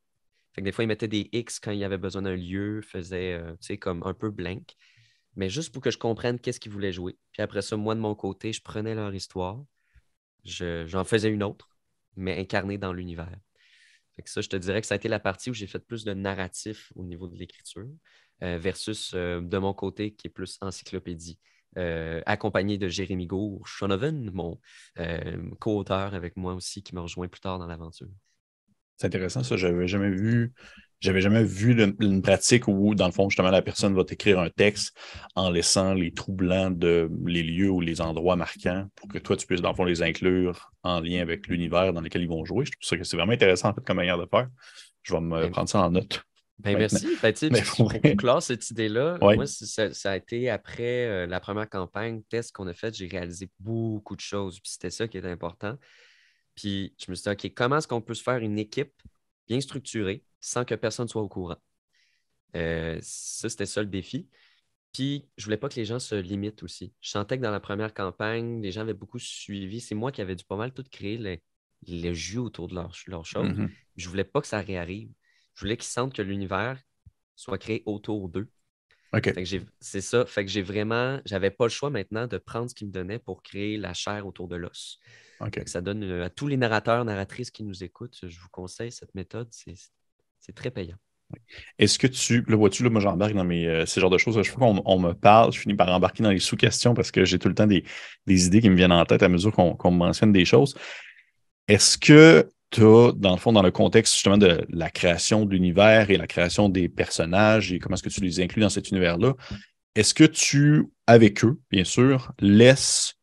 [0.58, 4.04] des fois, il mettait des X quand il avait besoin d'un lieu, faisait, euh, comme
[4.06, 4.76] un peu blank,
[5.36, 7.18] mais juste pour que je comprenne qu'est-ce qu'ils voulaient jouer.
[7.32, 9.64] Puis après ça, moi, de mon côté, je prenais leur histoire,
[10.46, 11.70] j'en faisais une autre,
[12.16, 13.36] mais incarnée dans l'univers.
[14.26, 16.14] ça, je te dirais que ça a été la partie où j'ai fait plus de
[16.14, 17.90] narratif au niveau de l'écriture,
[18.44, 21.40] euh, versus de mon côté qui est plus encyclopédie.
[21.78, 24.60] Euh, accompagné de Jérémy Gour, Shonoven, mon
[25.00, 28.08] euh, co-auteur avec moi aussi, qui m'a rejoint plus tard dans l'aventure.
[28.98, 29.58] C'est intéressant, ça.
[29.58, 30.54] J'avais jamais vu.
[31.02, 34.50] J'avais jamais vu une, pratique où, dans le fond, justement, la personne va t'écrire un
[34.50, 34.98] texte
[35.36, 39.36] en laissant les trous blancs de les lieux ou les endroits marquants pour que toi,
[39.36, 42.46] tu puisses, dans le fond, les inclure en lien avec l'univers dans lequel ils vont
[42.46, 42.64] jouer.
[42.66, 44.48] Je trouve que c'est vraiment intéressant, en fait, comme manière de faire.
[45.04, 46.26] Je vais me prendre ça en note.
[46.60, 47.06] Ben, merci.
[47.22, 52.24] Ben, mais pour, clore cette idée-là, moi, ça, a été après euh, la première campagne,
[52.30, 54.60] test qu'on a fait, j'ai réalisé beaucoup de choses.
[54.60, 55.78] Puis c'était ça qui était important.
[56.56, 58.94] Puis je me suis dit, OK, comment est-ce qu'on peut se faire une équipe
[59.48, 61.58] bien structurée sans que personne soit au courant?
[62.56, 64.30] Euh, ça, c'était ça le défi.
[64.94, 66.94] Puis je voulais pas que les gens se limitent aussi.
[67.02, 69.82] Je sentais que dans la première campagne, les gens avaient beaucoup suivi.
[69.82, 71.18] C'est moi qui avais dû pas mal tout créer
[71.86, 73.50] le, jeu autour de leur, leur chose.
[73.50, 73.70] Mm-hmm.
[73.98, 75.12] Je voulais pas que ça réarrive.
[75.56, 76.80] Je voulais qu'ils sentent que l'univers
[77.36, 78.50] soit créé autour d'eux.
[79.14, 79.34] OK.
[79.80, 80.26] C'est ça.
[80.26, 83.20] Fait que j'ai vraiment, j'avais pas le choix maintenant de prendre ce qu'ils me donnaient
[83.20, 85.00] pour créer la chair autour de l'os.
[85.66, 89.14] Ça donne euh, à tous les narrateurs, narratrices qui nous écoutent, je vous conseille cette
[89.16, 89.48] méthode.
[89.52, 90.98] C'est très payant.
[91.80, 94.42] Est-ce que tu, le vois-tu, là, moi j'embarque dans mes, euh, ces genres de choses.
[94.42, 97.26] Je fois qu'on on me parle, je finis par embarquer dans les sous-questions parce que
[97.26, 97.84] j'ai tout le temps des,
[98.28, 100.76] idées qui me viennent en tête à mesure qu'on me mentionne des choses.
[101.68, 102.48] Est-ce que
[102.80, 106.70] dans le fond, dans le contexte justement de la création de l'univers et la création
[106.70, 109.34] des personnages et comment est-ce que tu les inclus dans cet univers-là,
[109.96, 113.16] est-ce que tu, avec eux, bien sûr, laisses,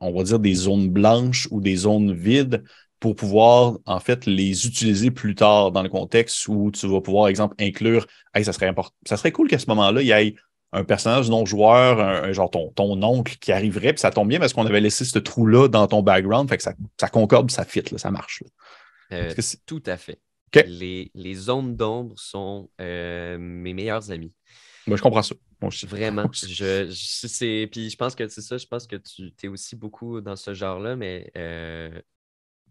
[0.00, 2.64] on va dire, des zones blanches ou des zones vides
[3.00, 7.26] pour pouvoir, en fait, les utiliser plus tard dans le contexte où tu vas pouvoir,
[7.26, 10.36] exemple, inclure, hey, ça serait important, ça serait cool qu'à ce moment-là, il y ait
[10.72, 14.52] un personnage non-joueur, un, genre ton, ton, oncle qui arriverait, puis ça tombe bien parce
[14.52, 18.10] qu'on avait laissé ce trou-là dans ton background, fait que ça, concorde, ça fit, ça
[18.10, 18.42] marche.
[19.12, 19.32] Euh,
[19.66, 20.20] tout à fait.
[20.66, 24.34] Les, zones d'ombre sont euh, mes meilleurs amis.
[24.86, 25.34] Moi, je comprends ça.
[25.86, 26.28] Vraiment.
[26.32, 30.34] je, puis je pense que c'est ça, je pense que tu es aussi beaucoup dans
[30.34, 32.02] ce genre-là, mais euh,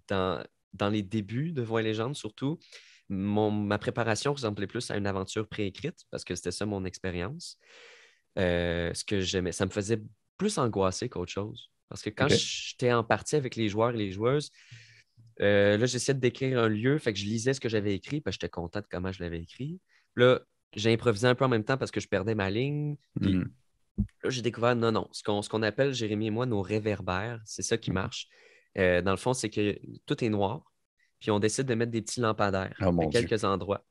[0.10, 2.60] dans, dans les débuts de Voix et Légende, surtout,
[3.08, 7.58] ma préparation ressemblait plus à une aventure préécrite parce que c'était ça mon expérience.
[8.36, 10.02] ce que j'aimais, ça me faisait
[10.38, 11.70] plus angoisser qu'autre chose.
[11.88, 14.52] Parce que quand j'étais en partie avec les joueurs et les joueuses,
[15.42, 18.22] euh, là, j'essayais de décrire un lieu, fait que je lisais ce que j'avais écrit,
[18.22, 19.80] parce que j'étais content de comment je l'avais écrit.
[20.16, 20.40] Là,
[20.74, 22.96] j'ai improvisé un peu en même temps parce que je perdais ma ligne.
[23.20, 23.44] Hmm.
[24.24, 27.78] là, j'ai découvert, non, non, ce qu'on appelle, Jérémy et moi, nos réverbères, c'est ça
[27.78, 28.28] qui marche.
[28.78, 30.72] Euh, dans le fond, c'est que tout est noir,
[31.20, 33.84] puis on décide de mettre des petits lampadaires oh, à quelques endroits.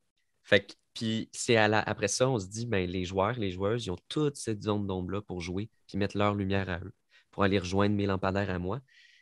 [0.43, 3.91] Fait que, puis c'est après ça, on se dit, ben, les joueurs, les joueuses, ils
[3.91, 6.93] ont toute cette zone d'ombre-là pour jouer, puis mettre leur lumière à eux,
[7.31, 8.81] pour aller rejoindre mes lampadaires à moi.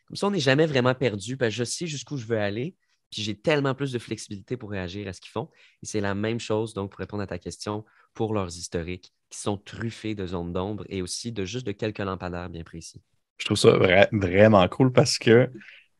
[0.09, 1.37] Comme ça, on n'est jamais vraiment perdu.
[1.37, 2.75] Parce je sais jusqu'où je veux aller.
[3.11, 5.49] Puis j'ai tellement plus de flexibilité pour réagir à ce qu'ils font.
[5.83, 9.39] Et c'est la même chose, donc, pour répondre à ta question, pour leurs historiques, qui
[9.39, 13.01] sont truffés de zones d'ombre et aussi de juste de quelques lampadaires bien précis.
[13.39, 13.79] Je trouve ça
[14.13, 15.51] vraiment cool parce que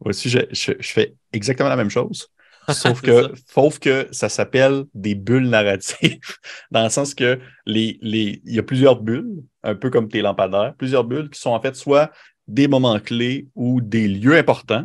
[0.01, 2.29] aussi, je, fais exactement la même chose.
[2.73, 6.21] sauf, que, sauf que ça s'appelle des bulles narratives,
[6.71, 10.21] dans le sens que les, les, il y a plusieurs bulles, un peu comme tes
[10.21, 12.11] lampadaires, plusieurs bulles qui sont en fait soit
[12.49, 14.85] des moments clés ou des lieux importants,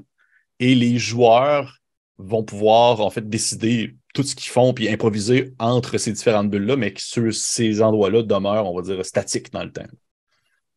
[0.60, 1.80] et les joueurs
[2.18, 6.76] vont pouvoir en fait décider tout ce qu'ils font puis improviser entre ces différentes bulles-là,
[6.76, 9.88] mais que sur ces endroits-là demeurent, on va dire, statiques dans le temps.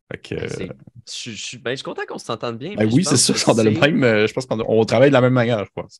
[0.09, 0.71] Ben, je,
[1.05, 2.75] suis, ben, je, suis content qu'on s'entende bien.
[2.75, 3.33] Ben oui, c'est ça.
[3.61, 5.99] le même, euh, je pense qu'on travaille de la même manière, je pense.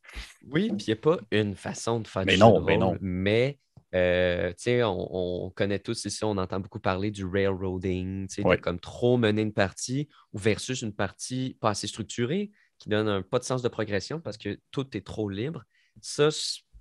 [0.50, 2.98] Oui, puis il n'y a pas une façon de faire mais non, mais non.
[3.02, 3.60] Mais
[3.96, 8.28] euh, on, on, connaît tous ici, on entend beaucoup parler du railroading,
[8.62, 13.22] comme trop mener une partie ou versus une partie pas assez structurée qui donne un,
[13.22, 15.64] pas de sens de progression parce que tout est trop libre.
[16.02, 16.30] Ça,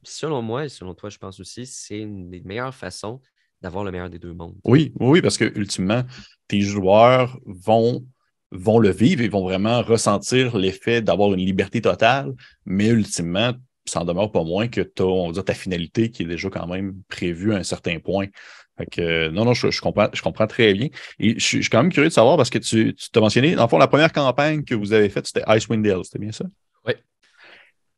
[0.03, 3.21] selon moi et selon toi, je pense aussi, c'est une des meilleures façons
[3.63, 4.57] d'avoir le meilleur des deux mondes.
[4.65, 6.03] Oui, oui, parce que ultimement,
[6.49, 8.07] tes joueurs vont,
[8.51, 13.55] vont le vivre et vont vraiment ressentir l'effet d'avoir une liberté totale, mais ultimement,
[13.87, 16.27] ça n'en demeure pas moins que tu as, on va dire, ta finalité qui est
[16.27, 18.27] déjà quand même prévue à un certain point.
[18.79, 20.89] Fait que, non, non, je, comprends, je comprends très bien.
[21.19, 23.63] Et je, suis quand même curieux de savoir parce que tu, tu t'as mentionné, dans
[23.63, 26.45] le fond, la première campagne que vous avez faite, c'était Icewind Dale, c'était bien ça?
[26.85, 26.93] Oui.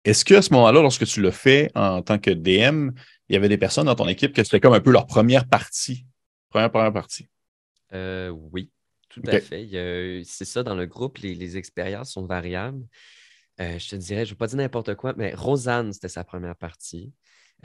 [0.04, 2.90] Est-ce qu'à ce, moment-là, lorsque tu l'as fait en tant que DM,
[3.28, 5.48] il y avait des personnes dans ton équipe que c'était comme un peu leur première
[5.48, 6.06] partie?
[6.50, 7.26] Première, première partie?
[7.92, 8.70] Euh, oui,
[9.08, 9.68] tout à fait.
[10.24, 12.84] C'est ça, dans le groupe, les, expériences sont variables.
[13.60, 16.24] Euh, je te dirais, je ne veux pas dire n'importe quoi, mais Rosanne, c'était sa
[16.24, 17.12] première partie.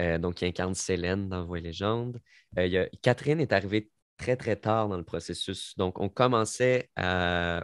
[0.02, 2.20] Euh, donc, qui incarne Célène dans Voix légende.
[3.04, 5.78] Catherine est arrivée très, très tard dans le processus.
[5.78, 7.64] Donc, on commençait à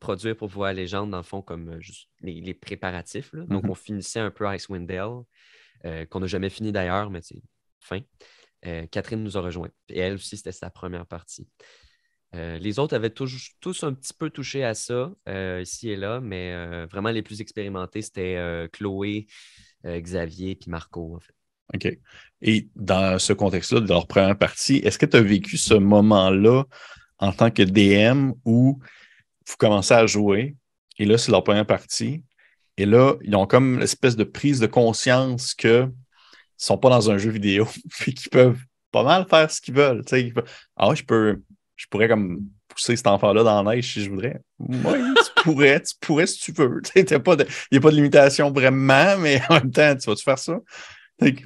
[0.00, 3.32] produire pour Voix légende, dans le fond, comme juste les, préparatifs.
[3.32, 3.70] Donc, mm-hmm.
[3.70, 7.40] on finissait un peu Icewind Dale, qu'on n'a jamais fini d'ailleurs, mais c'est
[7.78, 8.00] fin.
[8.66, 9.70] Euh, Catherine nous a rejoints.
[9.88, 11.48] Et elle aussi, c'était sa première partie.
[12.36, 16.20] Euh, les autres avaient tous, un petit peu touché à ça, euh, ici et là,
[16.20, 19.26] mais vraiment les plus expérimentés, c'était Chloé,
[19.84, 21.18] Xavier puis Marco.
[21.74, 21.98] OK.
[22.42, 26.64] Et dans ce contexte-là, de leur première partie, est-ce que tu as vécu ce moment-là
[27.18, 28.78] en tant que DM où
[29.48, 30.54] vous commencez à jouer
[30.98, 32.22] et là, c'est leur première partie
[32.76, 35.90] et là, ils ont comme l'espèce de prise de conscience que
[36.56, 37.66] sont pas dans un jeu vidéo,
[37.98, 38.60] puis qu'ils peuvent
[38.92, 40.02] pas mal faire ce qu'ils veulent.
[40.76, 41.42] Ah, je peux,
[41.76, 44.40] je pourrais comme pousser cet enfant-là dans la neige si je voudrais.
[44.58, 46.80] Oui, tu pourrais, tu pourrais si tu veux.
[46.96, 47.46] Il n'y a pas de
[47.90, 50.58] limitation vraiment, mais en même temps, tu vas-tu faire ça?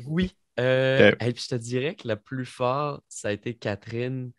[0.07, 0.35] Oui.
[0.59, 4.31] Euh, et puis je te dirais que la plus forte, ça a été Catherine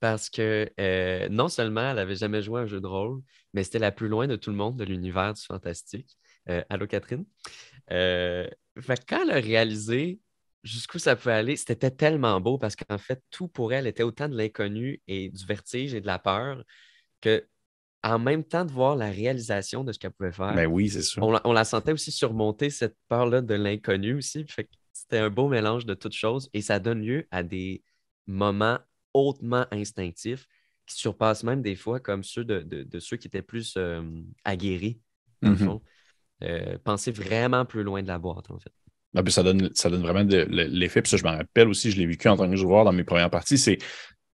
[0.00, 3.20] parce que euh, non seulement elle n'avait jamais joué à un jeu de rôle,
[3.52, 6.16] mais c'était la plus loin de tout le monde de l'univers du fantastique.
[6.48, 7.24] Euh, allô, Catherine?
[7.90, 8.48] Euh,
[9.08, 10.20] quand elle a réalisé
[10.62, 14.28] jusqu'où ça peut aller, c'était tellement beau parce qu'en fait, tout pour elle était autant
[14.28, 16.62] de l'inconnu et du vertige et de la peur
[17.20, 17.46] que
[18.04, 21.20] en même temps de voir la réalisation de ce qu'elle pouvait faire, ben oui, c'est
[21.20, 24.46] On, la sentait aussi surmonter cette peur-là de l'inconnu aussi.
[24.46, 27.82] Fait c'était un beau mélange de toutes choses et ça donne lieu à des
[28.26, 28.78] moments
[29.14, 30.46] hautement instinctifs
[30.86, 34.02] qui surpassent même des fois comme ceux de, ceux qui étaient plus euh,
[34.44, 35.00] aguerris,
[35.42, 35.82] dans le fond.
[36.44, 38.72] Euh, penser vraiment plus loin de la boîte, en fait.
[39.16, 41.02] Ah, ça, donne, ça donne vraiment l'effet.
[41.02, 43.04] Puis ça, je m'en rappelle aussi, je l'ai vécu en tant que joueur dans mes
[43.04, 43.78] premières parties, c'est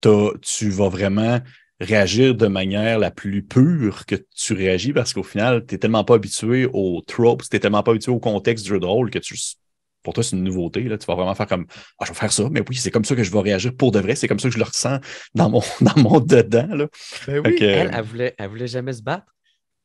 [0.01, 1.41] tu vas vraiment
[1.81, 6.05] réagir de manière la plus pure que tu réagis parce qu'au final, tu n'es tellement
[6.05, 9.11] pas habitué aux tropes, tu n'es tellement pas habitué au contexte du jeu de rôle
[9.11, 9.35] que tu,
[10.03, 10.83] pour toi, c'est une nouveauté.
[10.83, 10.97] Là.
[10.97, 11.67] Tu vas vraiment faire comme
[11.99, 13.93] Ah, je vais faire ça, mais oui, c'est comme ça que je vais réagir pour
[13.93, 14.15] de vrai.
[14.15, 14.99] C'est comme ça que je le ressens
[15.35, 16.69] dans mon, dans mon dedans.
[16.71, 16.87] Là.
[17.27, 19.27] Ben oui, elle, elle, voulait, elle voulait jamais se battre.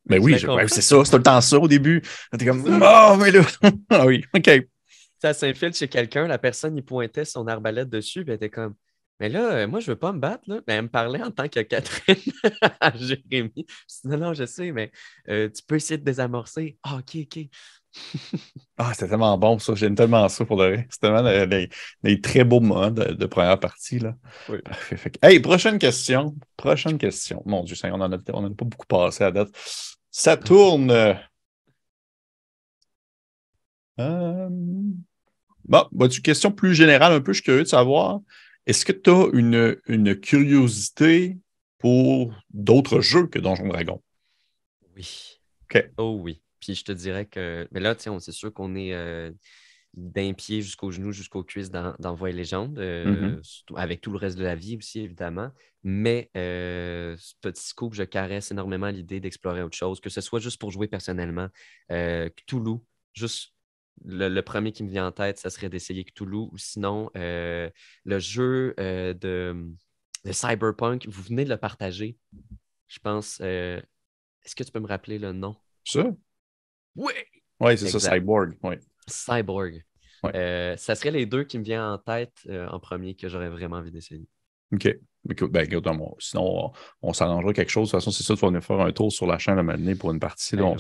[0.08, 2.02] Mais oui, c'est ça, c'est tout le temps ça au début.
[2.38, 3.42] T'es comme, oh, mais là,
[3.90, 4.50] ah oui, OK.
[5.26, 8.76] Ça s'infiltre chez quelqu'un, la personne, il pointait son arbalète dessus, puis elle était comme,
[9.20, 10.44] mais là, euh, moi, je veux pas me battre.
[10.46, 10.62] Là.
[10.68, 12.16] Mais elle me parlait en tant que Catherine
[12.80, 13.52] à Jérémy.
[13.58, 13.64] Je
[14.04, 14.92] dis, non, non, je sais, mais
[15.30, 16.78] euh, tu peux essayer de désamorcer.
[16.84, 17.40] Ah, OK, OK.
[18.78, 19.74] ah, c'était tellement bon, ça.
[19.74, 20.88] J'aime tellement ça pour le vrai.
[20.92, 21.24] C'était tellement
[22.04, 23.98] des, très beaux moments de, première partie.
[23.98, 24.16] Là.
[24.48, 24.60] Oui.
[25.24, 26.36] Hey, prochaine question.
[26.56, 27.42] Prochaine question.
[27.48, 29.50] Mon Dieu, on n'en a, on a pas beaucoup passé à date.
[30.12, 30.92] Ça tourne.
[34.00, 34.50] Euh...
[35.68, 38.20] Bon, bah, une question plus générale, un peu, je suis curieux de savoir.
[38.66, 41.38] Est-ce que tu as une, une, curiosité
[41.78, 44.02] pour d'autres jeux que Donjon Dragon?
[44.96, 45.40] Oui.
[45.64, 45.90] OK.
[45.98, 46.42] Oh oui.
[46.60, 47.68] Puis je te dirais que.
[47.72, 49.32] Mais là, c'est sûr qu'on est euh,
[49.94, 53.76] d'un pied jusqu'au genou, jusqu'aux cuisses dans, dans Voix et Légende, euh, mm-hmm.
[53.76, 55.52] avec tout le reste de la vie aussi, évidemment.
[55.84, 60.60] Mais euh, petit scoop, je caresse énormément l'idée d'explorer autre chose, que ce soit juste
[60.60, 61.50] pour jouer personnellement.
[61.90, 62.80] Cthulhu,
[63.14, 63.55] juste
[64.04, 67.70] le, premier qui me vient en tête, ça serait d'essayer Cthulhu, ou sinon euh,
[68.04, 69.72] le jeu de,
[70.30, 72.18] Cyberpunk, vous venez de le partager.
[72.88, 73.40] Je pense.
[73.40, 75.56] Est-ce que tu peux me rappeler le nom?
[75.84, 76.06] Ça?
[76.96, 77.14] Oui!
[77.60, 78.58] Oui, c'est ça, Cyborg.
[79.08, 79.84] Cyborg.
[80.24, 80.76] Ouais.
[80.78, 83.92] ça serait les deux qui me viennent en tête en premier que j'aurais vraiment envie
[83.92, 84.28] d'essayer.
[84.74, 84.96] OK.
[85.50, 85.68] Ben,
[86.20, 87.88] sinon, on, s'arrangera quelque chose.
[87.88, 89.62] De toute façon, c'est ça, tu vas venir faire un tour sur la chaîne à
[89.62, 90.56] un pour une partie.
[90.56, 90.72] Là,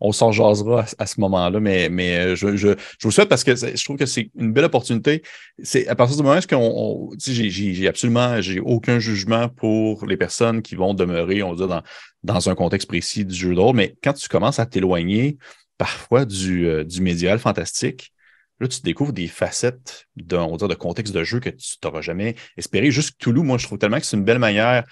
[0.00, 3.44] on, s'en jasera à, ce moment-là, mais, mais euh, je, je, je, vous souhaite parce
[3.44, 5.22] que je trouve que c'est une belle opportunité.
[5.62, 10.60] C'est à partir du moment où on, j'ai absolument j'ai aucun jugement pour les personnes
[10.60, 11.82] qui vont demeurer, on va dire, dans,
[12.24, 15.38] dans un contexte précis du jeu de rôle, mais quand tu commences à t'éloigner
[15.78, 18.12] parfois du, euh, du médial fantastique,
[18.60, 22.90] Là, tu découvres des facettes de, de contexte de jeu que tu n'auras jamais espéré.
[22.90, 24.84] Juste Toulouse, moi, je trouve tellement que c'est une belle manière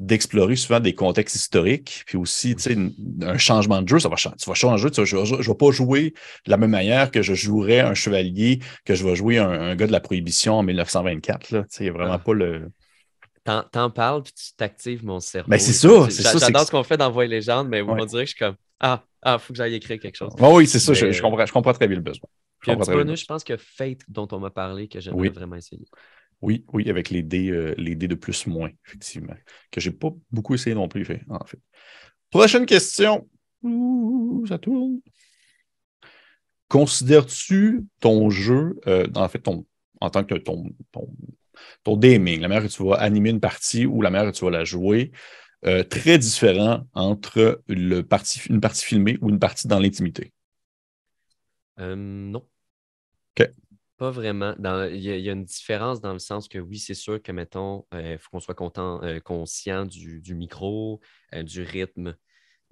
[0.00, 2.76] d'explorer souvent des contextes historiques, puis aussi, tu sais,
[3.22, 4.36] un changement de jeu, ça va changer.
[4.36, 6.14] Tu vas changer, je ne vais pas jouer
[6.46, 9.86] de la même manière que je jouerais un chevalier, que je vais jouer un, gars
[9.86, 11.50] de la Prohibition en 1924.
[11.50, 11.62] Là.
[11.62, 12.18] Tu sais, il n'y a vraiment ah.
[12.18, 12.70] pas le...
[13.44, 15.50] T'en parles, puis tu t'actives mon cerveau.
[15.50, 16.38] Ben, c'est ça, c'est ça.
[16.38, 19.02] J'adore ce qu'on fait dans Voix légende, mais on dirait que je suis comme, ah,
[19.22, 20.32] ah, faut que j'aille écrire quelque chose.
[20.38, 22.28] oui, c'est ça, je, comprends, je comprends très bien le besoin.
[22.64, 25.56] Puis un petit bonus, je pense que Fate, dont on m'a parlé, que j'aimerais vraiment
[25.56, 25.84] essayer.
[26.40, 29.34] Oui, oui, avec les dés, euh, les dés de plus-moins, effectivement.
[29.70, 31.60] Que j'ai pas beaucoup essayé non plus, en fait.
[32.30, 33.28] Prochaine question.
[33.62, 35.00] Ouh, ça tourne.
[36.68, 39.66] Considères-tu ton jeu, euh, en fait, ton,
[40.00, 41.14] en tant que ton, ton,
[41.82, 44.44] ton DMing, la manière que tu vas animer une partie ou la manière que tu
[44.46, 45.12] vas la jouer,
[45.66, 48.06] euh, très différent entre le
[48.48, 50.32] une partie filmée ou une partie dans l'intimité?
[51.78, 52.42] non.
[53.96, 54.54] Pas vraiment.
[54.90, 57.98] Il y, a une différence dans le sens que oui, c'est sûr que, mettons, il
[57.98, 58.56] euh, faut qu'on soit
[59.04, 61.00] euh, conscient du, micro,
[61.32, 62.16] euh, du rythme,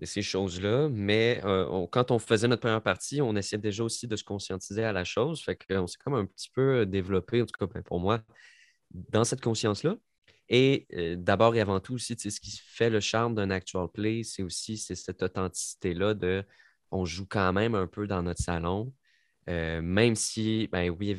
[0.00, 0.88] de ces choses-là.
[0.90, 1.40] Mais
[1.92, 5.04] quand on faisait notre première partie, on essayait déjà aussi de se conscientiser à la
[5.04, 5.40] chose.
[5.44, 8.20] Fait qu'on s'est comme un petit peu développé, en tout cas ben, pour moi,
[8.90, 9.96] dans cette conscience-là.
[10.48, 14.42] Et d'abord et avant tout aussi, ce qui fait le charme d'un actual play, c'est
[14.42, 16.44] aussi cette authenticité-là de
[16.90, 18.92] on joue quand même un peu dans notre salon.
[19.48, 21.16] Euh, même si, ben oui,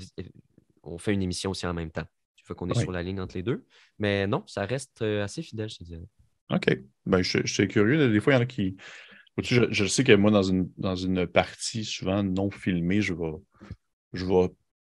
[0.83, 2.05] on fait une émission aussi en même temps.
[2.35, 3.65] Tu veux qu'on est sur la ligne entre les deux.
[3.99, 6.07] Mais non, ça reste euh, assez fidèle, je te dirais.
[6.49, 6.77] OK.
[7.05, 8.11] Ben, je, suis curieux.
[8.11, 8.75] Des fois, il y en a qui.
[9.41, 13.31] Je, sais que moi, dans une, dans une partie souvent non filmée, je vais,
[14.13, 14.49] je vais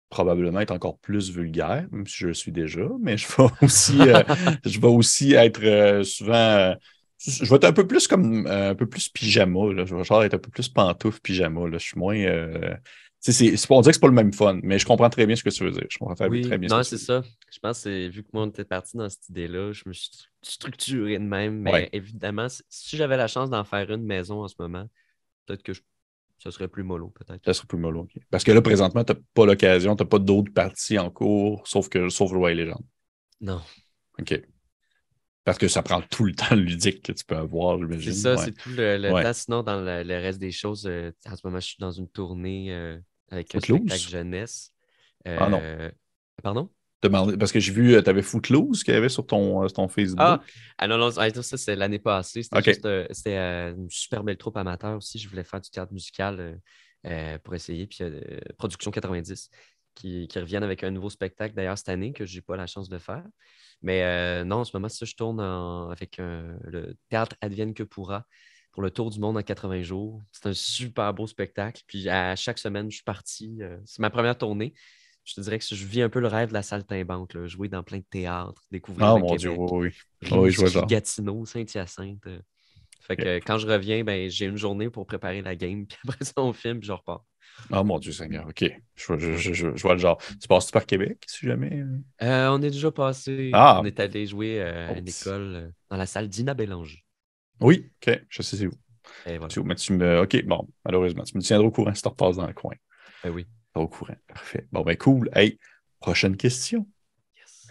[0.09, 4.01] probablement être encore plus vulgaire, même si je le suis déjà, mais je vais aussi,
[4.01, 4.23] euh,
[4.65, 6.75] je vais aussi être souvent
[7.25, 9.73] je vais être un peu plus comme un peu plus pyjama.
[9.73, 9.85] Là.
[9.85, 11.69] Je vais genre être un peu plus pantoufle pyjama.
[11.69, 11.79] Là.
[11.79, 12.17] Je suis moins.
[13.25, 15.45] C'est, on dirait que c'est pas le même fun, mais je comprends très bien ce
[15.45, 15.87] que tu veux dire.
[15.89, 16.69] Je comprends très, oui, très bien.
[16.69, 17.23] Non, c'est ça.
[17.53, 20.11] Je pense que vu que moi, on était parti dans cette idée-là, je me suis
[20.43, 21.61] structuré de même.
[21.61, 24.89] Mais évidemment, si j'avais la chance d'en faire une maison en ce moment,
[25.47, 25.73] peut-être que
[26.43, 27.45] ça serait plus mollo, peut-être.
[27.45, 28.21] Ça serait plus mollo, OK.
[28.29, 31.69] Parce que là, présentement, tu n'as pas l'occasion, tu n'as pas d'autres parties en cours,
[31.69, 32.85] sauf que sauf le et Légende.
[33.41, 33.61] Non.
[34.19, 34.43] OK.
[35.45, 38.13] Parce que ça prend tout le temps ludique que tu peux avoir, j'imagine.
[38.13, 39.33] C'est ça, c'est tout le, temps.
[39.33, 42.73] Sinon, dans le, reste des choses, euh, en ce moment, je suis dans une tournée
[42.73, 42.99] euh,
[43.33, 44.73] avec spectacle jeunesse.
[45.27, 45.61] ah non.
[45.63, 45.91] Euh,
[46.43, 46.71] pardon?
[47.01, 50.21] Parce que j'ai vu, tu avais Footloose qu'il y avait sur ton, ton Facebook.
[50.21, 50.41] Ah,
[50.79, 52.43] ah non, non, ça, c'est l'année passée.
[52.45, 53.37] C'était
[53.71, 55.19] une super belle troupe amateur aussi.
[55.19, 56.61] Je voulais faire du théâtre musical
[57.43, 57.89] pour essayer.
[57.89, 58.05] Puis
[58.57, 59.51] Production 90
[59.95, 62.67] qui, qui, reviennent avec un nouveau spectacle d'ailleurs cette année que je n'ai pas la
[62.67, 63.25] chance de faire.
[63.83, 67.83] Mais euh, non, en ce moment, ça, je tourne avec euh, le théâtre Advienne que
[67.83, 68.27] pourra
[68.73, 70.23] pour le tour du monde en 80 jours.
[70.33, 71.83] C'est un super beau spectacle.
[71.87, 73.59] Puis à chaque semaine, je suis parti.
[73.61, 74.75] Euh, c'est ma première tournée.
[75.25, 77.69] Je te dirais que je vis un peu le rêve de la salle Timbanque, jouer
[77.69, 79.91] dans plein de théâtres, découvrir ah, mon Dieu, oui,
[80.33, 80.51] oui.
[80.51, 82.29] je vois Gatineau, Saint-Hyacinthe.
[83.03, 86.25] Fait que quand je reviens, ben, j'ai une journée pour préparer la game, puis après
[86.25, 87.25] ça, on filme, puis je repars.
[87.71, 88.65] Oh mon Dieu Seigneur, OK.
[88.97, 90.19] Je, vois le genre.
[90.41, 91.83] Tu passes par Québec, si jamais?
[91.83, 91.99] Euh?
[92.23, 93.51] Euh, on est déjà passé.
[93.53, 93.79] Ah!
[93.81, 97.05] On est allé jouer euh, à une école dans la salle d'Ina Bélange.
[97.63, 98.21] Oui, OK.
[98.29, 98.73] Je sais c'est où.
[99.65, 100.21] Mais tu me...
[100.21, 101.23] OK, bon, malheureusement.
[101.25, 102.75] Tu me tiendras au courant si tu repasses dans le coin.
[103.23, 103.47] Ben oui.
[103.75, 104.17] Au courant.
[104.27, 104.67] Parfait.
[104.73, 105.31] Bon, ben cool.
[105.35, 105.59] Hey,
[106.01, 106.87] prochaine question.
[107.37, 107.69] Yes.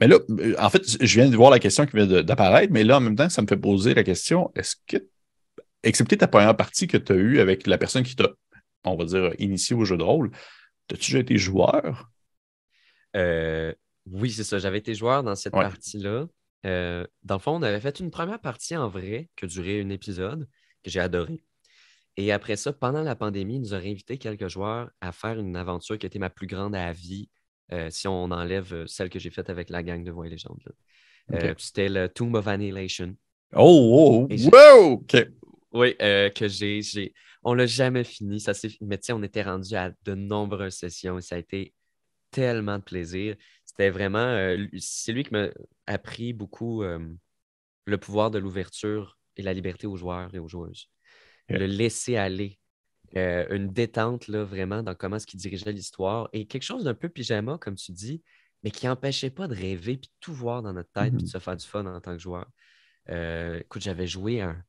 [0.00, 0.18] Mais là,
[0.58, 3.16] en fait, je viens de voir la question qui vient d'apparaître, mais là, en même
[3.16, 4.98] temps, ça me fait poser la question est-ce que
[5.82, 8.30] excepté ta première partie que tu as eue avec la personne qui t'a,
[8.84, 10.30] on va dire, initié au jeu de rôle,
[10.92, 12.10] as-tu déjà été joueur?
[13.16, 13.72] Euh,
[14.06, 14.58] oui, c'est ça.
[14.58, 16.26] J'avais été joueur dans cette partie-là.
[16.64, 19.80] Euh, dans le fond, on avait fait une première partie en vrai qui a duré
[19.80, 20.48] un épisode
[20.82, 21.42] que j'ai adoré.
[22.16, 25.56] Et après ça, pendant la pandémie, il nous a invité quelques joueurs à faire une
[25.56, 27.28] aventure qui a été ma plus grande à vie,
[27.72, 30.62] euh, si on enlève celle que j'ai faite avec la gang de Voix et Légendes.
[31.58, 33.16] C'était le Tomb of Annihilation.
[33.56, 34.92] Oh, oh, wow!
[34.92, 35.16] OK.
[35.72, 37.12] Oui, euh, que j'ai.
[37.42, 38.40] On l'a jamais fini.
[38.40, 41.74] Ça Mais sais, on était rendu à de nombreuses sessions et ça a été
[42.34, 43.36] tellement de plaisir.
[43.64, 44.18] C'était vraiment.
[44.18, 45.48] Euh, c'est lui qui m'a
[45.86, 46.98] appris beaucoup euh,
[47.86, 50.90] le pouvoir de l'ouverture et la liberté aux joueurs et aux joueuses.
[51.48, 52.58] Le laisser aller.
[53.14, 56.28] une détente, là, vraiment, dans comment est-ce qu'il dirigeait l'histoire.
[56.32, 58.22] Et quelque chose d'un peu pyjama, comme tu dis,
[58.62, 61.28] mais qui n'empêchait pas de rêver puis de tout voir dans notre tête puis de
[61.28, 61.30] mm-hmm.
[61.30, 62.50] se faire du fun en tant que joueur.
[63.08, 64.60] écoute, j'avais joué un.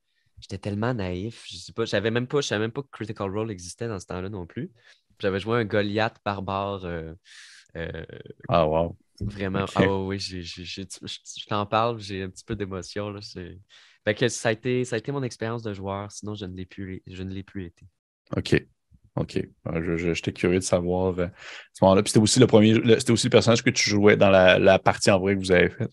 [0.41, 1.45] J'étais tellement naïf.
[1.49, 3.99] Je sais pas, j'avais même pas, je savais même pas que Critical Role existait dans
[3.99, 4.72] ce temps-là non plus.
[5.20, 6.86] J'avais joué un Goliath barbare.
[8.47, 8.95] Ah, wow.
[9.21, 9.65] Vraiment.
[9.76, 13.13] Ah oui, je t'en parle, j'ai un petit peu d'émotion.
[14.03, 16.55] Fait que ça a, été, ça a été mon expérience de joueur, sinon je ne
[16.55, 17.88] l'ai plus, je ne l'ai plus été.
[18.36, 18.65] OK.
[19.15, 19.39] OK.
[19.95, 21.32] J'étais curieux de savoir euh, à
[21.73, 22.03] ce moment-là.
[22.03, 25.09] Puis c'était aussi le premier, c'était aussi le personnage que tu jouais dans la, partie
[25.09, 25.91] en vrai que vous avez faite.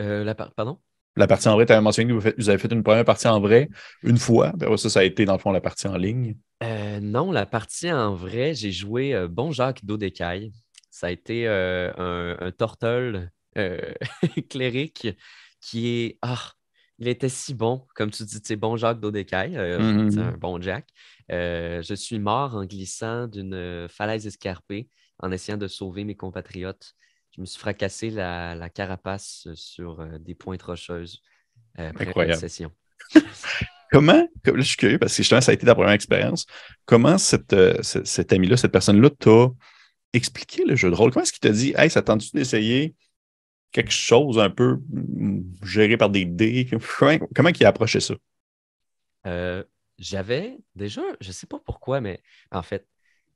[0.00, 0.78] Euh, la pardon?
[1.16, 3.40] La partie en vrai, tu avais mentionné que vous, avez fait une première partie en
[3.40, 3.68] vrai
[4.04, 4.52] une fois.
[4.76, 6.36] ça, ça a été dans le fond la partie en ligne.
[6.62, 10.52] Euh, non, la partie en vrai, j'ai joué Bon Jacques d'Odécaille.
[10.98, 13.78] Ça a été euh, un, un, tortle euh,
[14.50, 15.06] clérique
[15.60, 16.18] qui est.
[16.22, 16.54] Ah,
[16.98, 20.10] il était si bon, comme tu dis, c'est bon Jacques d'Odecaille, euh, mm-hmm.
[20.10, 20.88] c'est un bon Jack.
[21.28, 24.88] je suis mort en glissant d'une falaise escarpée
[25.20, 26.94] en essayant de sauver mes compatriotes.
[27.36, 31.22] Je me suis fracassé la, carapace sur des pointes rocheuses
[31.76, 32.40] après Incroyable.
[32.40, 32.72] session.
[33.92, 36.44] Comment, je suis curieux parce que justement, ça a été ta première expérience.
[36.86, 39.46] Comment cette, cet ami-là, cette personne-là t'a
[40.12, 41.12] expliquer le jeu de rôle.
[41.12, 42.94] Comment est-ce qu'il t'a dit Hey, ça tente-tu d'essayer
[43.72, 46.68] quelque chose un peu mm, géré par des dés?
[47.34, 48.14] Comment, il a approché ça?
[49.26, 49.62] Euh,
[49.98, 52.86] j'avais déjà, je ne sais pas pourquoi, mais en fait,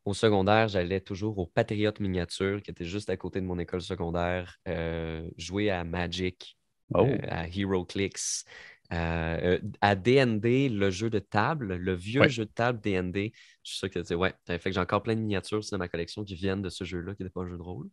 [0.05, 3.83] au secondaire, j'allais toujours au Patriote Miniature, qui était juste à côté de mon école
[3.83, 6.57] secondaire, euh, jouer à Magic,
[6.95, 7.07] oh.
[7.07, 8.45] euh, à Hero Clicks,
[8.93, 13.33] euh, à DND, le jeu de table, le vieux jeu de table DND,
[13.63, 15.89] je suis sûr que tu ouais, fait que j'ai encore plein de miniatures dans ma
[15.89, 17.89] collection qui viennent de ce jeu-là, qui n'était pas un jeu de rôle.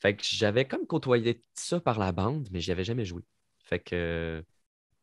[0.00, 3.22] Fait que j'avais comme côtoyé ça par la bande, mais je n'y avais jamais joué.
[3.64, 4.44] Fait que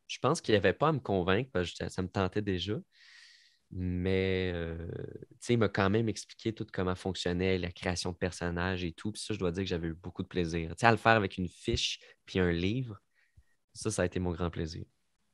[0.08, 2.76] je pense qu'il n'y avait pas à me convaincre, parce que ça me tentait déjà.
[3.72, 4.88] Mais euh,
[5.50, 9.12] il m'a quand même expliqué tout comment fonctionnait la création de personnages et tout.
[9.12, 10.74] Puis ça, je dois dire que j'avais eu beaucoup de plaisir.
[10.80, 13.00] à le faire avec une fiche puis un livre,
[13.74, 14.86] ça, ça a été mon grand plaisir.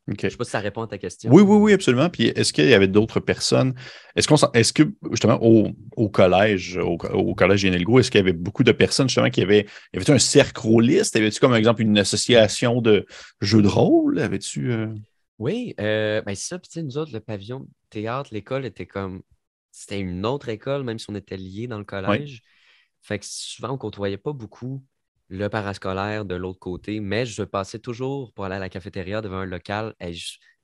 [0.07, 1.31] Je ne sais pas si ça répond à ta question.
[1.31, 2.09] Oui, oui, oui, absolument.
[2.09, 3.75] Puis est-ce qu'il y avait d'autres personnes?
[4.15, 8.63] Est-ce qu'on est-ce que justement au, collège, au, collège Yenelgo, est-ce qu'il y avait beaucoup
[8.63, 9.67] de personnes justement qui avaient.
[9.93, 11.15] Y avait-tu un cercle rôliste?
[11.15, 13.05] Avait-tu comme exemple une association de
[13.41, 14.19] jeux de rôle?
[14.19, 14.71] Avais-tu.
[14.71, 14.87] Euh?
[15.37, 19.21] Oui, euh, ben ça, puis nous autres, le pavillon théâtre, l'école était comme.
[19.71, 22.41] C'était une autre école, même si on était liés dans le collège.
[23.01, 24.83] Fait que souvent, on ne côtoyait pas beaucoup
[25.31, 29.37] le parascolaire de l'autre côté, mais je passais toujours pour aller à la cafétéria devant
[29.37, 29.95] un local.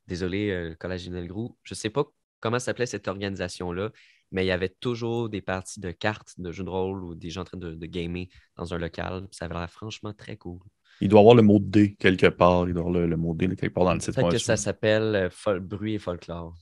[0.08, 2.04] désolé, euh, Collège je ne sais pas
[2.42, 3.92] comment s'appelait cette organisation-là,
[4.32, 7.30] mais il y avait toujours des parties de cartes, de jeux de rôle ou des
[7.30, 9.26] gens en train de, gamer dans un local.
[9.32, 10.60] Ça avait l'air franchement très cool.
[11.00, 12.68] Il doit avoir le mot D quelque part.
[12.68, 14.16] Il doit avoir le, mot D quelque part dans le site.
[14.16, 16.54] Peut-être que ça s'appelle euh, bruit et folklore.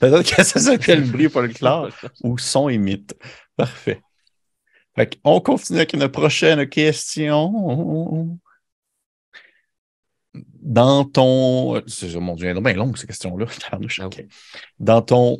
[0.00, 1.90] Peut-être que ça s'appelle bruit et folklore
[2.24, 3.16] ou son et mythe.
[3.54, 4.02] Parfait
[5.24, 8.38] on continue avec une prochaine question.
[10.34, 11.82] Dans ton.
[12.20, 13.46] Mon Dieu, bien longue ces questions-là.
[13.72, 13.78] Ah
[14.78, 15.38] dans ton,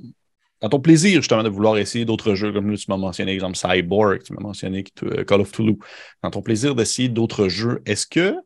[0.60, 4.22] dans ton plaisir, justement, de vouloir essayer d'autres jeux, comme tu m'as mentionné, exemple Cyborg,
[4.22, 5.78] tu m'as mentionné euh, Call of Toulouse.
[6.22, 8.36] Dans ton plaisir d'essayer d'autres jeux, est-ce que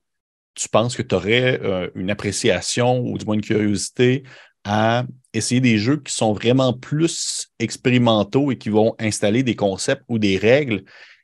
[0.54, 4.24] tu penses que tu aurais euh, une appréciation ou du moins une curiosité
[4.66, 10.02] à essayer des jeux qui sont vraiment plus expérimentaux et qui vont installer des concepts
[10.08, 10.82] ou des règles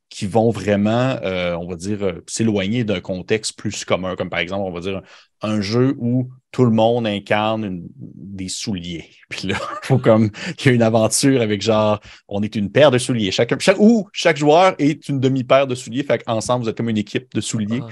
[0.09, 4.41] qui vont vraiment, euh, on va dire, euh, s'éloigner d'un contexte plus commun, comme par
[4.41, 5.03] exemple, on va dire
[5.41, 9.09] un jeu où tout le monde incarne des souliers.
[9.31, 12.71] Puis là, il faut comme qu'il y ait une aventure avec genre, on est une
[12.71, 13.33] paire de souliers.
[13.33, 16.05] Chaque, ou chaque joueur est une demi-paire de souliers.
[16.05, 17.81] Fait qu'ensemble, vous êtes comme une équipe de souliers.
[17.83, 17.89] Ah.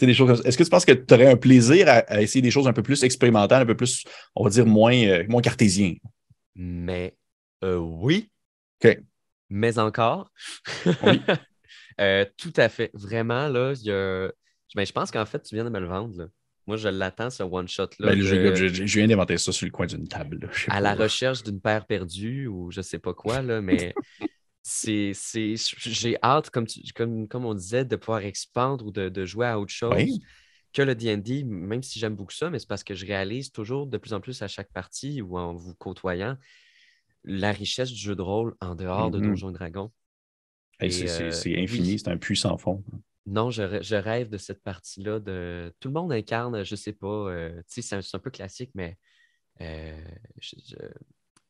[0.00, 2.66] Des choses Est-ce que tu penses que tu aurais un plaisir à, essayer des choses
[2.66, 4.04] un peu plus expérimentales, un peu plus,
[4.34, 5.94] on va dire, moins, euh, moins cartésien?
[6.54, 7.14] Mais
[7.62, 8.30] oui.
[8.82, 8.98] OK.
[9.50, 10.30] Mais encore.
[10.86, 11.20] Oui.
[12.00, 12.90] Euh, tout à fait.
[12.94, 14.30] Vraiment, là, il y a...
[14.74, 16.30] Ben, je pense qu'en fait, tu viens de me le vendre.
[16.66, 18.14] Moi, je l'attends, ce one-shot-là.
[18.14, 20.48] Ben, je, viens d'inventer ça sur le coin d'une table.
[20.68, 23.94] À la recherche d'une paire perdue ou je sais pas quoi, là, mais
[24.62, 25.12] c'est,
[25.76, 29.72] j'ai hâte, comme, comme, comme on disait, de pouvoir expandre ou de, jouer à autre
[29.72, 30.20] chose.
[30.72, 33.86] Que le DD, même si j'aime beaucoup ça, mais c'est parce que je réalise toujours
[33.86, 36.38] de plus en plus à chaque partie ou en vous côtoyant
[37.24, 39.22] la richesse du jeu de rôle en dehors de mm-hmm.
[39.22, 39.92] Donjons et Dragons.
[40.82, 42.82] Euh, c'est infini, c'est un puissant fond.
[43.26, 45.20] Non, je, rêve de cette partie-là.
[45.20, 45.72] De...
[45.78, 48.96] Tout le monde incarne, je sais pas, euh, c'est un, peu classique, mais
[49.60, 50.00] euh,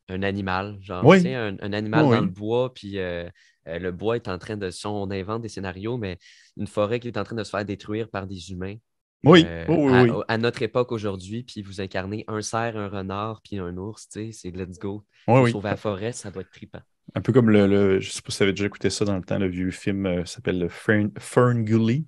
[0.09, 4.57] un animal, genre, un, un, animal dans le bois, puis le bois est en train
[4.57, 4.69] de.
[4.85, 6.17] On invente des scénarios, mais
[6.57, 8.75] une forêt qui est en train de se faire détruire par des humains.
[9.23, 10.23] Oui, euh, oui, oui, à, oui.
[10.27, 14.19] à notre époque aujourd'hui, puis vous incarnez un cerf, un renard, puis un ours, tu
[14.19, 15.05] sais, c'est let's go.
[15.27, 16.81] Oui, sauver la forêt, ça doit être trippant.
[17.15, 19.15] Un peu comme le, le- je sais pas si tu avais déjà écouté ça dans
[19.15, 22.05] le temps, le vieux film euh, s'appelle le Fern, Ferngully.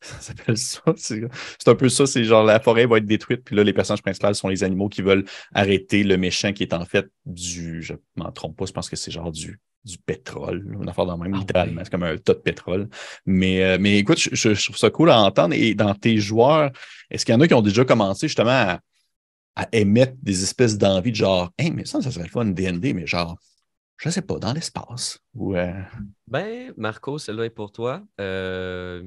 [0.00, 0.80] Ça s'appelle ça.
[0.96, 2.06] C'est un peu ça.
[2.06, 4.88] C'est genre la forêt va être détruite, puis là, les personnages principaux sont les animaux
[4.88, 5.24] qui veulent
[5.54, 7.82] arrêter le méchant qui est en fait du.
[7.82, 10.76] Je m'en trompe pas, je pense que c'est genre du, du pétrole.
[10.80, 11.76] Une affaire dans le même, Ah littéralement.
[11.78, 11.84] ouais.
[11.84, 12.88] C'est comme un tas de pétrole.
[13.24, 15.54] Mais, euh, mais écoute, je, je- je trouve ça cool à entendre.
[15.54, 16.70] Et dans tes joueurs,
[17.10, 18.80] est-ce qu'il y en a qui ont déjà commencé justement à,
[19.56, 22.92] à émettre des espèces d'envie de genre, hey, mais ça, ça serait le fun, DND,
[22.94, 23.38] mais genre,
[23.98, 25.18] je sais pas, dans l'espace.
[25.34, 25.72] Ou, euh,
[26.28, 28.02] Ben, Marco, celle-là est pour toi.
[28.20, 29.02] Euh,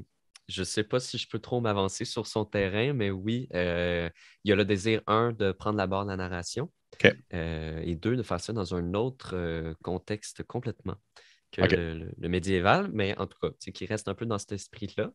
[0.50, 4.10] je ne sais pas si je peux trop m'avancer sur son terrain, mais oui, euh,
[4.44, 6.70] il y a le désir, un, de prendre la barre de la narration,
[7.34, 10.96] euh, et deux, de faire ça dans un autre euh, contexte complètement
[11.52, 14.38] que le, le- le médiéval, mais en tout cas, c'est qui reste un peu dans
[14.38, 15.12] cet esprit-là.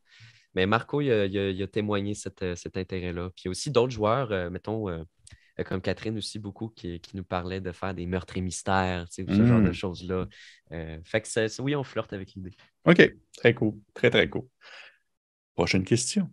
[0.56, 3.30] Mais Marco, il a, il a- il a témoigné cet, cet intérêt-là.
[3.32, 5.06] Puis il y a aussi d'autres joueurs, mettons,
[5.64, 9.16] comme Catherine aussi, beaucoup, qui, qui nous parlaient de faire des meurtres et mystères, tu
[9.16, 9.74] sais, ou ce genre de Mm.
[9.74, 10.28] choses-là.
[10.74, 12.52] Euh, fait que oui, on flirte avec l'idée.
[12.86, 13.76] OK, très cool.
[13.94, 14.48] Très, très cool.
[15.56, 16.30] Prochaine question.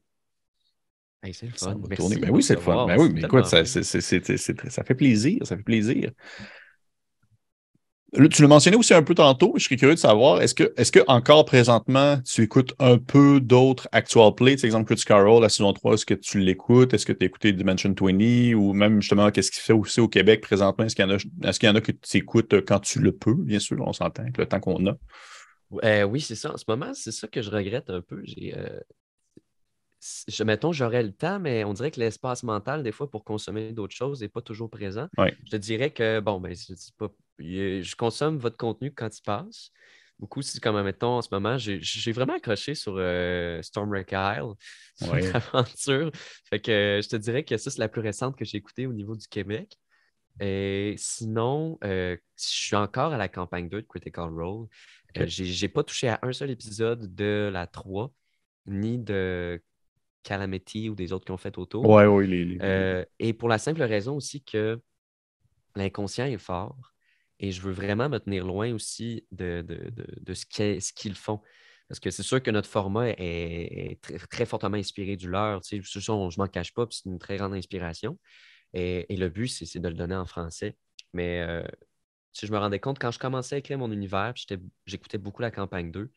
[1.23, 1.79] Hey, c'est le fun.
[1.89, 2.17] Merci.
[2.19, 2.87] Ben oui, c'est le fun.
[2.87, 3.65] Ben oui, mais écoute, ça, fun.
[3.65, 5.39] c'est- c'est- c'est- c'est très- ça fait plaisir.
[5.47, 6.11] Ça fait plaisir.
[8.31, 10.93] Tu l'as mentionné aussi un peu tantôt, je serais curieux de savoir, est-ce que, est-ce
[10.93, 15.49] que encore présentement, tu écoutes un peu d'autres actual plays, par exemple Critical Role, la
[15.49, 16.93] saison 3, est-ce que tu l'écoutes?
[16.93, 20.09] Est-ce que tu as écouté Dimension 20 ou même justement, qu'est-ce qu'il fait aussi au
[20.09, 20.85] Québec présentement?
[20.85, 21.17] Est-ce qu'il y en a,
[21.49, 23.95] est-ce qu'il y en a que tu écoutes quand tu le peux, bien sûr, on
[23.95, 24.97] s'entend, avec le temps qu'on a?
[25.83, 26.53] Euh, oui, c'est ça.
[26.53, 28.21] En ce moment, c'est ça que je regrette un peu.
[28.25, 28.79] J'ai, euh,
[30.29, 33.73] je, mettons, j'aurais le temps, mais on dirait que l'espace mental, des fois, pour consommer
[33.73, 35.09] d'autres choses, n'est pas toujours présent.
[35.17, 35.37] Ouais.
[35.45, 39.23] Je te dirais que, bon, ben, c'est c'est pas, je consomme votre contenu quand il
[39.23, 39.71] passe.
[40.19, 44.53] Beaucoup, c'est comme, mettons, en ce moment, j'ai vraiment accroché sur euh, Stormwreck Isle,
[44.95, 45.23] sur Ouais.
[46.51, 48.87] Fait que euh, je te dirais que ça, c'est la plus récente que j'ai écoutée
[48.87, 49.77] au niveau du Québec.
[50.41, 54.67] Et sinon, euh, je suis encore à la campagne 2 de Critical Role.
[55.19, 55.27] Euh, Ok.
[55.27, 58.13] j'ai j'ai pas touché à un seul épisode de la 3,
[58.67, 59.63] ni de
[60.23, 61.95] Calamity ou des autres qui ont fait autour.
[61.95, 64.81] Ouais, ouais, les, les- Euh, et pour la simple raison aussi que
[65.77, 66.77] l'inconscient est fort
[67.41, 70.47] et je veux vraiment me tenir loin aussi de, de- de- de ce
[70.93, 71.41] qu'ils font.
[71.89, 75.61] Parce que c'est sûr que notre format est, est très, très fortement inspiré du leur.
[75.63, 78.19] Tu sais, je ne m'en cache pas, c'est une très grande inspiration.
[78.75, 80.77] Et, et le but, c'est de le donner en français.
[81.15, 81.63] Mais euh,
[82.33, 84.35] sais, je me rendais compte quand je commençais à écrire mon univers,
[84.87, 86.11] j'écoutais beaucoup la campagne 2.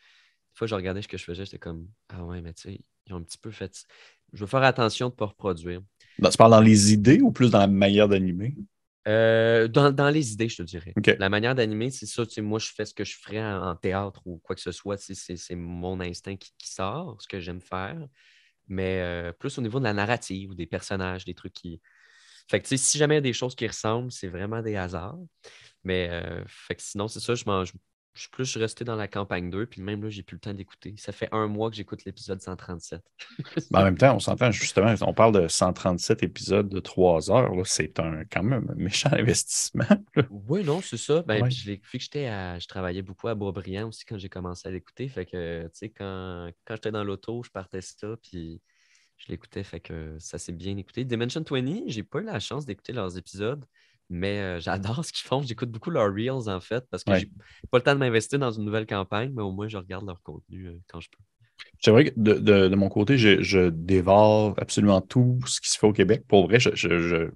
[0.56, 2.80] Des fois, je regardais ce que je faisais, j'étais comme Ah ouais, mais tu sais,
[3.06, 3.86] ils ont un petit peu fait.
[4.32, 5.82] Je veux faire attention de ne pas reproduire.
[6.18, 8.56] Dans- tu parles dans les idées ou plus dans la manière d'animer?
[9.08, 10.94] Euh, dans, dans les idées, je te dirais.
[11.20, 12.24] La manière d'animer, c'est ça.
[12.42, 14.98] Moi, je fais ce que je ferais en, en théâtre ou quoi que ce soit.
[14.98, 17.98] C'est mon instinct qui, qui sort, ce que j'aime faire.
[18.68, 21.82] Mais euh, plus au niveau de la narrative ou des personnages, des trucs qui.
[22.50, 24.62] Fait que, tu sais, si jamais il y a des choses qui ressemblent, c'est vraiment
[24.62, 25.18] des hasards.
[25.84, 27.74] Mais euh, fait que sinon, c'est ça, je, je,
[28.16, 30.54] je suis plus resté dans la campagne 2, puis même là, j'ai plus le temps
[30.54, 30.96] d'écouter.
[30.98, 33.02] Ça fait un mois que j'écoute l'épisode 137.
[33.72, 37.52] Ben, en même temps, on s'entend justement, on parle de 137 épisodes de 3 heures.
[37.68, 39.86] C'est un quand même un méchant investissement.
[40.30, 41.22] Oui, non, c'est ça.
[41.24, 41.52] Ben, Ouais.
[41.52, 42.28] je vu que j'étais
[42.60, 45.08] je travaillais beaucoup à Boisbriand aussi quand j'ai commencé à l'écouter.
[45.10, 48.62] Fait que, tu sais, quand, quand j'étais dans l'auto, je partais ça, puis
[49.18, 49.64] je l'écoutais.
[49.64, 51.04] Fait que ça s'est bien écouté.
[51.04, 53.66] Dimension 20, j'ai pas eu la chance d'écouter leurs épisodes,
[54.10, 55.42] mais euh, j'adore ce qu'ils font.
[55.42, 57.16] J'écoute beaucoup leurs Reels, en fait, parce que Ouais.
[57.16, 57.30] j'ai
[57.72, 60.22] pas le temps de m'investir dans une nouvelle campagne, mais au moins, je regarde leur
[60.24, 61.24] contenu euh, quand je peux.
[61.82, 65.70] C'est vrai que de, de- de mon côté, je, je dévore absolument tout ce qui
[65.70, 66.24] se fait au Québec.
[66.28, 67.32] Pour vrai, je, je- je- je-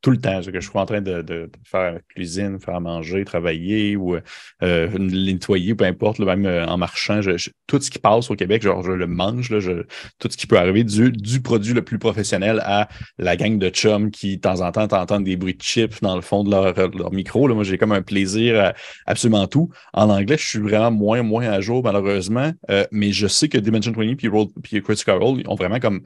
[0.00, 2.76] tout le temps, ce que je suis en train de, de- de faire cuisine, faire
[2.76, 4.16] à manger, travailler ou
[4.62, 8.30] euh, nettoyer, peu importe, là, même euh, en marchant, je- je- tout ce qui passe
[8.30, 9.82] au Québec, genre, je le mange, là, je-
[10.18, 13.68] tout ce qui peut arriver, du, du produit le plus professionnel à la gang de
[13.68, 16.50] chums qui, de temps en temps, t'entendent des bruits de chips dans le fond de
[16.50, 17.48] leur, leur micro.
[17.48, 17.54] Là.
[17.54, 18.74] Moi, j'ai comme un plaisir à
[19.06, 19.70] absolument tout.
[19.92, 22.52] En anglais, je suis vraiment moins, moins à jour, malheureusement.
[22.70, 25.80] Euh, mais je sais que Dimension 20 puis, Roll, puis Critical Role ils ont vraiment
[25.80, 26.02] comme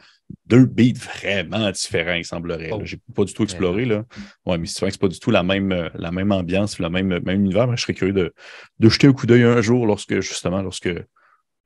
[0.46, 2.70] deux beats vraiment différents, il semblerait.
[2.72, 2.80] Oh.
[2.84, 3.67] J'ai pas du tout exploré.
[3.86, 4.04] Là.
[4.46, 6.78] Ouais, mais c'est vrai que c'est pas du tout la même, euh, la même ambiance,
[6.78, 7.66] le même, même univers.
[7.68, 8.32] Mais je serais curieux de,
[8.78, 10.90] de jeter un coup d'œil un jour lorsque, justement, lorsque.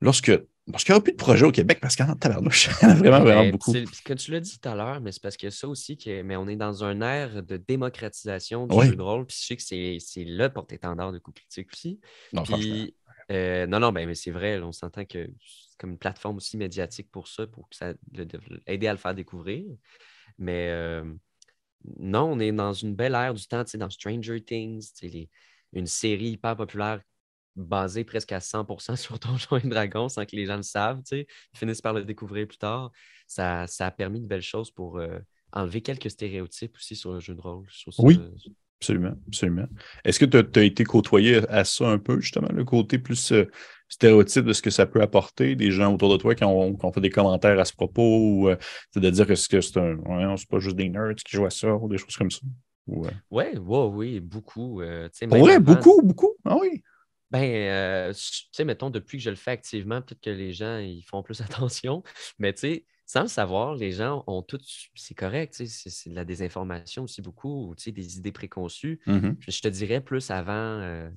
[0.01, 0.31] lorsque
[0.71, 2.91] parce qu'il n'y aura plus de projet au Québec, parce qu'en tabarnouche, il y en
[2.91, 3.73] a vraiment, vraiment Mais beaucoup.
[3.73, 6.21] c'est- Comme tu l'as dit tout à l'heure, mais c'est parce que ça aussi, que,
[6.21, 8.87] mais on est dans un ère de démocratisation du Oui.
[8.87, 9.25] jeu de rôle.
[9.25, 11.99] Puis je sais que c'est c'est le porte-étendard de coup critique aussi.
[12.31, 12.43] Non.
[12.43, 12.95] Puis,
[13.29, 16.55] euh, non, non, ben, mais c'est vrai, on s'entend que c'est comme une plateforme aussi
[16.55, 18.27] médiatique pour ça, pour que ça, le-
[18.65, 19.65] aider à le faire découvrir.
[20.37, 21.03] Mais euh,
[21.99, 24.99] non, on est dans une belle ère du temps, tu sais, dans Stranger Things, tu
[24.99, 25.29] sais, les-
[25.73, 27.01] une série hyper populaire
[27.55, 31.25] basé presque à 100% sur Donjons et Dragons sans que les gens le savent, ils
[31.53, 32.91] finissent par le découvrir plus tard.
[33.27, 35.19] Ça, ça a permis de belles choses pour euh,
[35.51, 37.67] enlever quelques stéréotypes aussi sur le jeu de rôle.
[37.97, 38.27] oui,
[38.83, 39.67] absolument, absolument.
[40.03, 43.49] Est-ce que tu as, été côtoyé à ça un peu, justement, le côté plus euh,
[43.87, 47.01] stéréotype de ce que ça peut apporter, des gens autour de toi qui ont, fait
[47.01, 48.57] des commentaires à ce propos, ou euh,
[48.95, 51.87] de dire que c'est un, c'est pas juste des nerds qui jouent à ça, ou
[51.87, 52.41] des choses comme ça?
[52.87, 54.81] Oui, ouais, oui, beaucoup.
[54.81, 56.33] Oui, beaucoup, beaucoup.
[56.43, 56.83] Ah oui.
[57.31, 60.77] Ben, euh, tu sais, mettons, depuis que je le fais activement, peut-être que les gens
[60.77, 62.03] ils font plus attention.
[62.37, 64.59] Mais tu sais, sans le savoir, les gens ont tout.
[64.95, 69.01] C'est correct, c'est de la désinformation aussi beaucoup, sais, des idées préconçues.
[69.05, 71.09] Mmh je, te dirais plus avant, euh,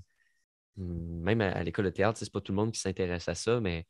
[0.77, 3.87] même à, l'école de théâtre, c'est pas tout le monde qui s'intéresse à ça, mais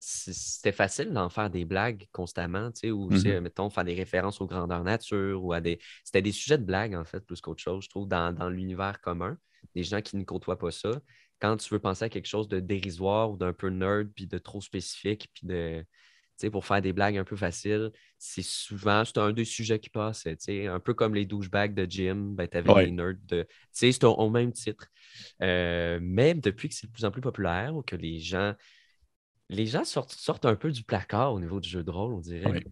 [0.00, 4.40] c'était facile d'en faire des blagues constamment, tu sais, ou, mmh mettons, faire des références
[4.40, 5.78] aux grandeurs nature ou à des.
[6.04, 9.00] C'était des sujets de blagues, en fait, plus qu'autre chose, je trouve, dans, dans l'univers
[9.00, 9.38] commun.
[9.76, 10.90] Des gens qui ne côtoient pas ça
[11.40, 14.38] quand tu veux penser à quelque chose de dérisoire ou d'un peu nerd, puis de
[14.38, 15.84] trop spécifique, puis de,
[16.50, 20.26] pour faire des blagues un peu faciles, c'est souvent c'est un des sujets qui passe.
[20.26, 23.46] Un peu comme les douchebags de Jim, ben, tu avais les nerds de.
[23.70, 24.86] C'est au même titre.
[25.42, 28.54] Euh, même depuis que c'est de plus en plus populaire ou que les gens.
[29.48, 32.20] Les gens sortent, sortent un peu du placard au niveau du jeu de rôle, on
[32.20, 32.64] dirait.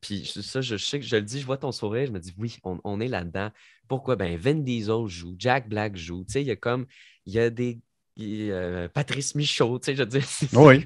[0.00, 2.34] Puis ça, je sais que je le dis, je vois ton sourire, je me dis
[2.38, 3.50] oui, on, est là-dedans.
[3.88, 4.16] Pourquoi?
[4.16, 6.24] Ben, Vin Diesel joue, Jack Black joue.
[6.24, 6.86] Tu sais, il y a comme,
[7.26, 7.80] il y a des
[8.20, 10.24] euh, Patrice Michaud, tu sais, je veux dire.
[10.52, 10.84] Oui,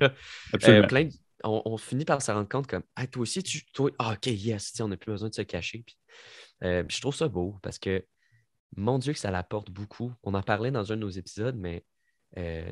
[0.69, 1.09] euh, plein
[1.45, 3.65] on, finit par se rendre compte comme, toi aussi, tu.
[3.73, 3.91] Toi...
[3.99, 5.85] Ah, ok, yes, on n'a plus besoin de se cacher.
[6.63, 8.05] Euh, puis, je trouve ça beau parce que,
[8.77, 10.13] mon Dieu, que ça l'apporte beaucoup.
[10.23, 11.85] On en parlait dans un de nos épisodes, mais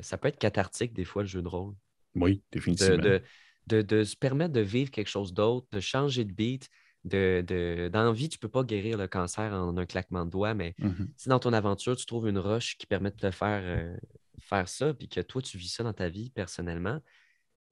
[0.03, 1.75] ça peut être cathartique des fois, le jeu de rôle.
[2.15, 3.21] Oui, définitivement.
[3.67, 6.69] De, se permettre de vivre quelque chose d'autre, de changer de beat,
[7.05, 10.75] de, d'envie, tu ne peux pas guérir le cancer en un claquement de doigts, mais
[10.81, 11.09] mm-hmm.
[11.17, 13.97] si dans ton aventure, tu trouves une roche qui permet de te faire
[14.45, 17.01] faire ça, puis que toi, tu vis ça dans ta vie personnellement,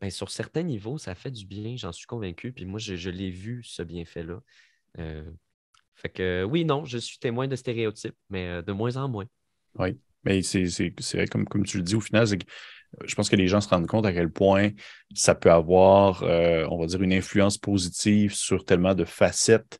[0.03, 2.53] bien, sur certains niveaux, ça fait du bien, j'en suis convaincu.
[2.53, 4.41] Puis moi, je, l'ai vu, ce bienfait-là.
[4.99, 5.31] Euh,
[5.95, 9.27] fait que oui, non, je suis témoin de stéréotypes, mais euh, de moins en moins.
[9.79, 12.37] Oui, mais c'est vrai, comme, comme tu le dis, au final, euh,
[13.05, 14.71] je pense que les gens se rendent compte à quel point
[15.15, 19.79] ça peut avoir, on va dire, une influence positive sur tellement de facettes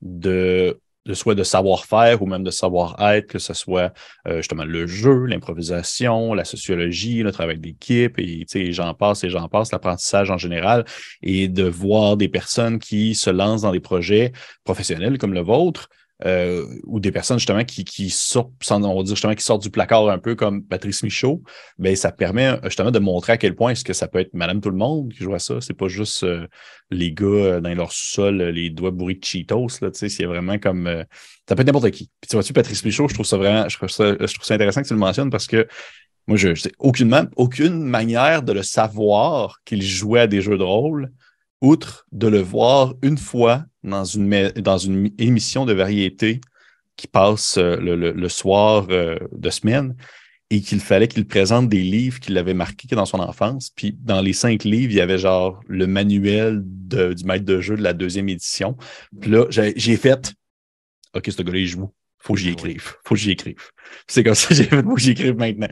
[0.00, 3.92] de de soit de savoir-faire ou même de savoir-être, que ce soit
[4.28, 9.48] euh, justement le jeu, l'improvisation, la sociologie, le travail d'équipe, et j'en passe et j'en
[9.48, 10.84] passe, l'apprentissage en général,
[11.22, 14.32] et de voir des personnes qui se lancent dans des projets
[14.64, 15.88] professionnels comme le vôtre,
[16.24, 19.70] euh, ou des personnes justement qui, qui sortent, on va dire justement qui sortent du
[19.70, 21.42] placard un peu comme Patrice Michaud,
[21.78, 24.32] ben ça permet euh, justement de montrer à quel point est-ce que ça peut être
[24.34, 25.60] Madame tout le monde qui joue à ça.
[25.60, 26.46] C'est pas juste euh,
[26.90, 30.58] les gars dans leur sol, les doigts bourrés de Cheetos, là, tu sais, c'est vraiment
[30.58, 31.04] comme
[31.48, 32.10] ça peut être n'importe qui.
[32.20, 34.54] Puis tu vois-tu, Patrice Michaud, je trouve ça vraiment, je trouve ça, je trouve ça
[34.54, 35.66] intéressant que tu le mentionnes parce que
[36.28, 40.62] moi, je sais aucunement, aucune manière de le savoir qu'il jouait à des jeux de
[40.62, 41.10] rôle
[41.62, 46.40] outre de le voir une fois dans une, émission de variété
[46.96, 49.96] qui passe euh, le, soir euh, de semaine
[50.50, 53.70] et qu'il fallait qu'il présente des livres qu'il avait marqués dans son enfance.
[53.74, 57.76] Puis dans les cinq livres, il y avait genre le manuel du maître de jeu
[57.76, 58.76] de la deuxième édition.
[59.18, 60.34] Puis là, j'ai fait
[61.14, 61.90] OK, ce gars-là, il joue.
[62.22, 62.94] Faut que j'y écrive.
[63.04, 63.60] Faut que j'y écrive.
[64.06, 65.68] C'est comme ça que j'ai fait, faut que j'y écrive maintenant.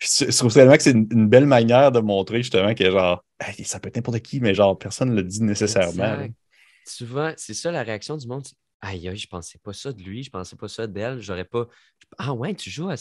[0.00, 3.24] Je trouve tellement que c'est une, belle manière de montrer justement que genre,
[3.64, 6.26] ça peut être n'importe qui, mais genre, personne ne le dit nécessairement.
[6.86, 8.44] Souvent, c'est ça la réaction du monde.
[8.82, 11.66] Aïe, aïe, je pensais pas ça de lui, je pensais pas ça d'elle, j'aurais pas.
[12.18, 12.96] Ah ouais, tu joues à.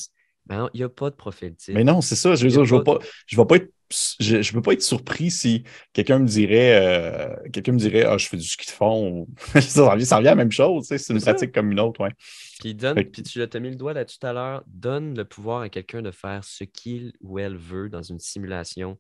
[0.46, 1.74] Ben, il n'y a pas de profil type.
[1.74, 2.36] Mais non, c'est ça.
[2.36, 3.72] Je veux dire, je ne vais, pas, je vais pas être
[4.20, 5.64] je ne peux pas être surpris si
[5.94, 9.28] quelqu'un me dirait euh, quelqu'un me dirait Ah, je fais du ski de fond.
[9.60, 12.12] ça, revient, à la même chose, c'est une pratique comme une autre, ouais.
[12.60, 15.62] Puis donne, puis tu as mis le doigt là tout à l'heure, donne le pouvoir
[15.62, 18.98] à quelqu'un de faire ce qu'il ou elle veut dans une simulation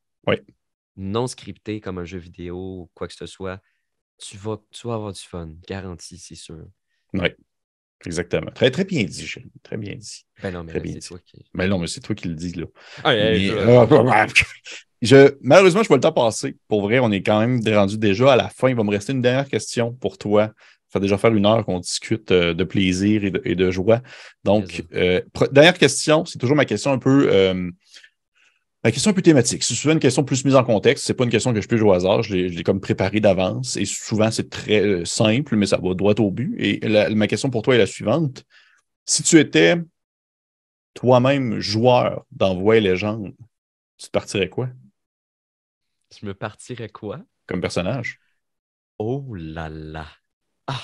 [0.95, 3.61] non scriptée comme un jeu vidéo ou quoi que ce soit.
[4.19, 6.65] Tu vas, tu vas avoir du fun, garanti, c'est sûr.
[7.13, 7.29] Oui.
[8.05, 8.51] Exactement.
[8.51, 9.49] Très, très bien dit, Gilles.
[9.63, 10.25] Très bien dit.
[10.41, 11.45] Ben non, mais c'est toi qui.
[11.53, 12.65] Mais non, mais c'est toi qui le dis, là.
[13.03, 14.27] Ah, euh,
[15.01, 15.35] je...
[15.41, 16.57] Malheureusement, je vois le temps passer.
[16.67, 18.69] Pour vrai, on est quand même rendu déjà à la fin.
[18.69, 20.51] Il va me rester une dernière question pour toi.
[20.89, 24.01] Ça va déjà faire une heure qu'on discute euh, de plaisir et de, joie.
[24.43, 27.29] Donc, euh, dernière question, c'est toujours ma question un peu
[28.83, 29.63] la question un peu thématique.
[29.63, 31.05] C'est souvent une question plus mise en contexte.
[31.05, 32.21] C'est pas une question que je peux jouer au hasard.
[32.21, 33.77] Je l'ai comme préparée d'avance.
[33.77, 36.55] Et souvent, c'est très euh, simple, mais ça va droit au but.
[36.59, 36.81] Et
[37.15, 38.43] ma question pour toi est la suivante.
[39.05, 39.75] Si tu étais
[40.93, 43.33] toi-même joueur d'Envoi Légende,
[43.97, 44.69] tu te partirais quoi?
[46.09, 47.21] Tu me partirais quoi?
[47.47, 48.19] Comme personnage.
[48.99, 50.07] Oh là là!
[50.67, 50.81] Ah!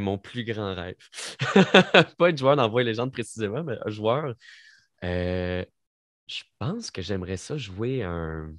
[0.00, 0.96] mon plus grand rêve.
[2.18, 4.34] pas être joueur d'Envoi Légende précisément, mais un joueur.
[5.04, 5.64] Euh,
[6.26, 8.54] Je pense que j'aimerais ça jouer un.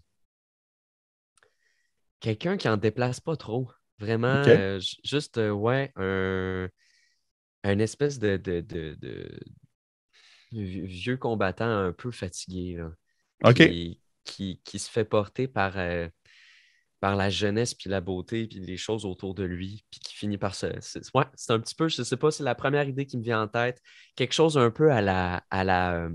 [2.19, 3.69] Quelqu'un qui en déplace pas trop.
[3.99, 6.69] Vraiment, euh, juste, euh, ouais, un,
[7.63, 9.39] un espèce de, de, de,
[10.51, 12.77] vieux combattant un peu fatigué.
[13.41, 16.07] Là, qui, qui, se fait porter par, euh,
[16.99, 20.37] par la jeunesse, puis la beauté, puis les choses autour de lui, puis qui finit
[20.37, 20.67] par se.
[21.15, 23.41] Ouais, c'est un petit peu, je sais pas, c'est la première idée qui me vient
[23.41, 23.81] en tête.
[24.15, 26.09] Quelque chose un peu à la, à la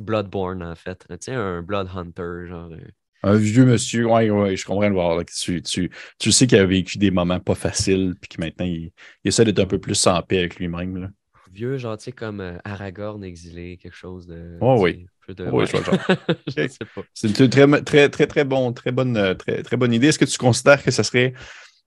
[0.00, 1.04] Bloodborne, en fait.
[1.08, 2.70] Tu sais, un Blood Hunter, genre.
[2.72, 2.78] Euh.
[3.24, 5.24] Un vieux monsieur, oui, oui, je comprends le voir.
[5.24, 5.90] Tu, tu,
[6.20, 8.92] tu, sais qu'il a vécu des moments pas faciles, puis que maintenant, il,
[9.24, 11.12] il essaie d'être un peu plus sans paix avec lui-même.
[11.52, 14.56] Vieux, genre, tu sais, comme euh, Aragorn exilé, quelque chose de.
[14.60, 15.06] Oh, oui.
[15.28, 15.66] Oui,
[17.14, 20.08] C'est une très, très, très, très, bon, très, bonne, euh, très, très bonne idée.
[20.08, 21.34] Est-ce que tu considères que ça serait,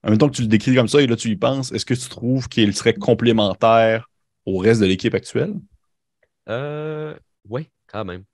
[0.04, 1.84] en même temps que tu le décris comme ça et là tu y penses, est-ce
[1.84, 4.08] que tu trouves qu'il serait complémentaire
[4.46, 5.54] au reste de l'équipe actuelle?
[6.48, 7.14] Euh,
[7.48, 8.24] oui, quand même.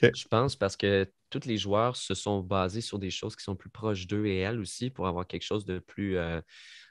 [0.00, 3.54] Je pense parce que tous les joueurs se sont basés sur des choses qui sont
[3.54, 6.18] plus proches d'eux et elles aussi pour avoir quelque chose de plus.
[6.18, 6.40] Euh,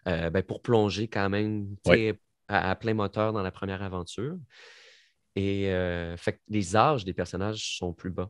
[0.05, 1.76] ben, pour plonger quand même
[2.47, 4.38] à, plein moteur dans la première aventure.
[5.36, 8.30] Et euh, fait les âges des personnages sont plus bas.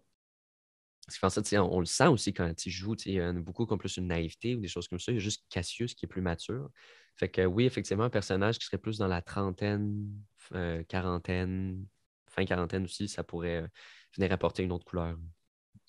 [1.07, 3.79] Parce qu'en fait, on, le sent aussi quand tu joues, il y a beaucoup comme
[3.79, 5.11] plus une naïveté ou des choses comme ça.
[5.11, 6.69] Il y a juste Cassius qui est plus mature.
[7.15, 10.09] Fait que oui, effectivement, un personnage qui serait plus dans la trentaine,
[10.53, 11.85] euh, quarantaine,
[12.31, 13.67] fin quarantaine aussi, ça pourrait euh,
[14.17, 15.17] venir apporter une autre couleur.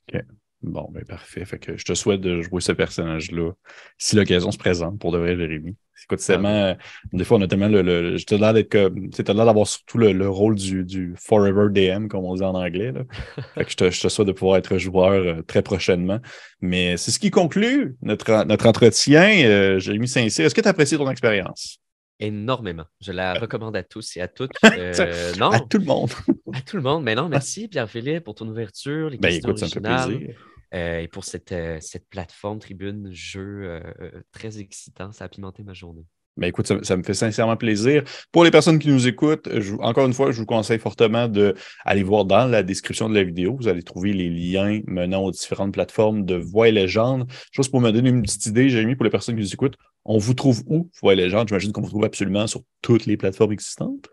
[0.09, 0.21] OK.
[0.63, 1.45] Bon, ben parfait.
[1.45, 3.53] Fait que je te souhaite de jouer ce personnage-là
[3.99, 5.77] si l'occasion se présente pour de vrai, Jérémy.
[6.05, 6.49] Écoute, c'est tellement.
[6.49, 6.75] Euh,
[7.13, 7.83] des fois, on a tellement le.
[7.83, 9.11] le je l'air d'être comme.
[9.11, 12.93] Tu l'air d'avoir surtout le, rôle du, du, Forever DM, comme on dit en anglais.
[12.93, 13.03] Là.
[13.55, 16.19] fait que je te, je te, souhaite de pouvoir être joueur euh, très prochainement.
[16.61, 19.45] Mais c'est ce qui conclut notre, notre entretien.
[19.45, 21.82] Euh, Jérémy Saint-Cyr, est-ce que tu as apprécié ton expérience?
[22.23, 22.85] Énormément.
[23.01, 24.53] Je la recommande à tous et à toutes.
[25.39, 25.51] non.
[25.51, 26.11] À tout le monde.
[26.53, 27.03] à tout le monde.
[27.03, 30.37] Mais non, merci Pierre-Philippe pour ton ouverture, les ben, questions écoute, ça me fait plaisir.
[30.75, 35.65] Euh, et pour cette, euh, cette plateforme tribune jeu euh, très excitant, ça a pimenté
[35.65, 36.07] ma journée.
[36.37, 38.05] Ben écoute, ça, me fait sincèrement plaisir.
[38.33, 39.49] Pour les personnes qui nous écoutent,
[39.81, 43.57] encore une fois, je vous conseille fortement d'aller voir dans la description de la vidéo.
[43.61, 47.31] Vous allez trouver les liens menant aux différentes plateformes de Voix et Légende.
[47.53, 50.17] Juste pour me donner une petite idée, Jérémy, pour les personnes qui nous écoutent, on
[50.17, 51.49] vous trouve où, Voix et Légende?
[51.49, 54.09] J'imagine qu'on vous trouve absolument sur toutes les plateformes existantes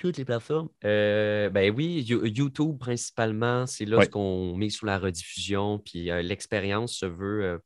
[0.00, 0.70] toutes les plateformes.
[0.84, 5.78] Euh, ben oui, YouTube principalement, c'est là ce qu'on met sous la rediffusion.
[5.78, 7.44] Puis euh, l'expérience se veut.
[7.44, 7.58] Euh,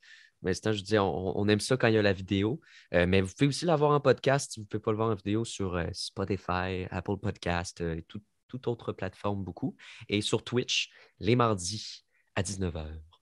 [0.45, 2.61] je dis, on, aime ça quand il y a la vidéo.
[2.93, 5.15] mais vous pouvez aussi l'avoir en podcast si vous ne pouvez pas le voir en
[5.15, 8.05] vidéo sur Spotify, Apple Podcast et
[8.49, 9.77] toute autre plateforme beaucoup.
[10.09, 12.05] Et sur Twitch, les mardis
[12.37, 13.14] à 19h.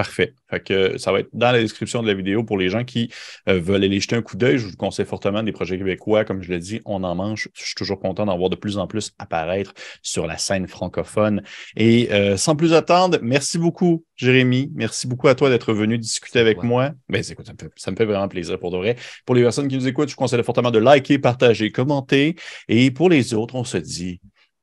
[0.00, 0.32] Parfait.
[0.48, 3.12] Fait que ça va être dans la description de la vidéo pour les gens qui
[3.50, 4.56] euh, veulent aller jeter un coup d'œil.
[4.56, 6.24] Je vous conseille fortement des projets québécois.
[6.24, 7.50] Comme je l'ai dit, on en mange.
[7.52, 11.42] Je suis toujours content d'en voir de plus en plus apparaître sur la scène francophone.
[11.76, 14.72] Et euh, sans plus attendre, merci beaucoup, Jérémy.
[14.74, 16.92] Merci beaucoup à toi d'être venu discuter avec moi.
[17.10, 18.96] Ben, écoute, ça me, fait, ça me fait vraiment plaisir pour de vrai.
[19.26, 22.36] Pour les personnes qui nous écoutent, je vous conseille fortement de liker, partager, commenter.
[22.68, 24.18] Et pour les autres, on se dit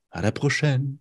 [0.09, 0.97] à la prochaine.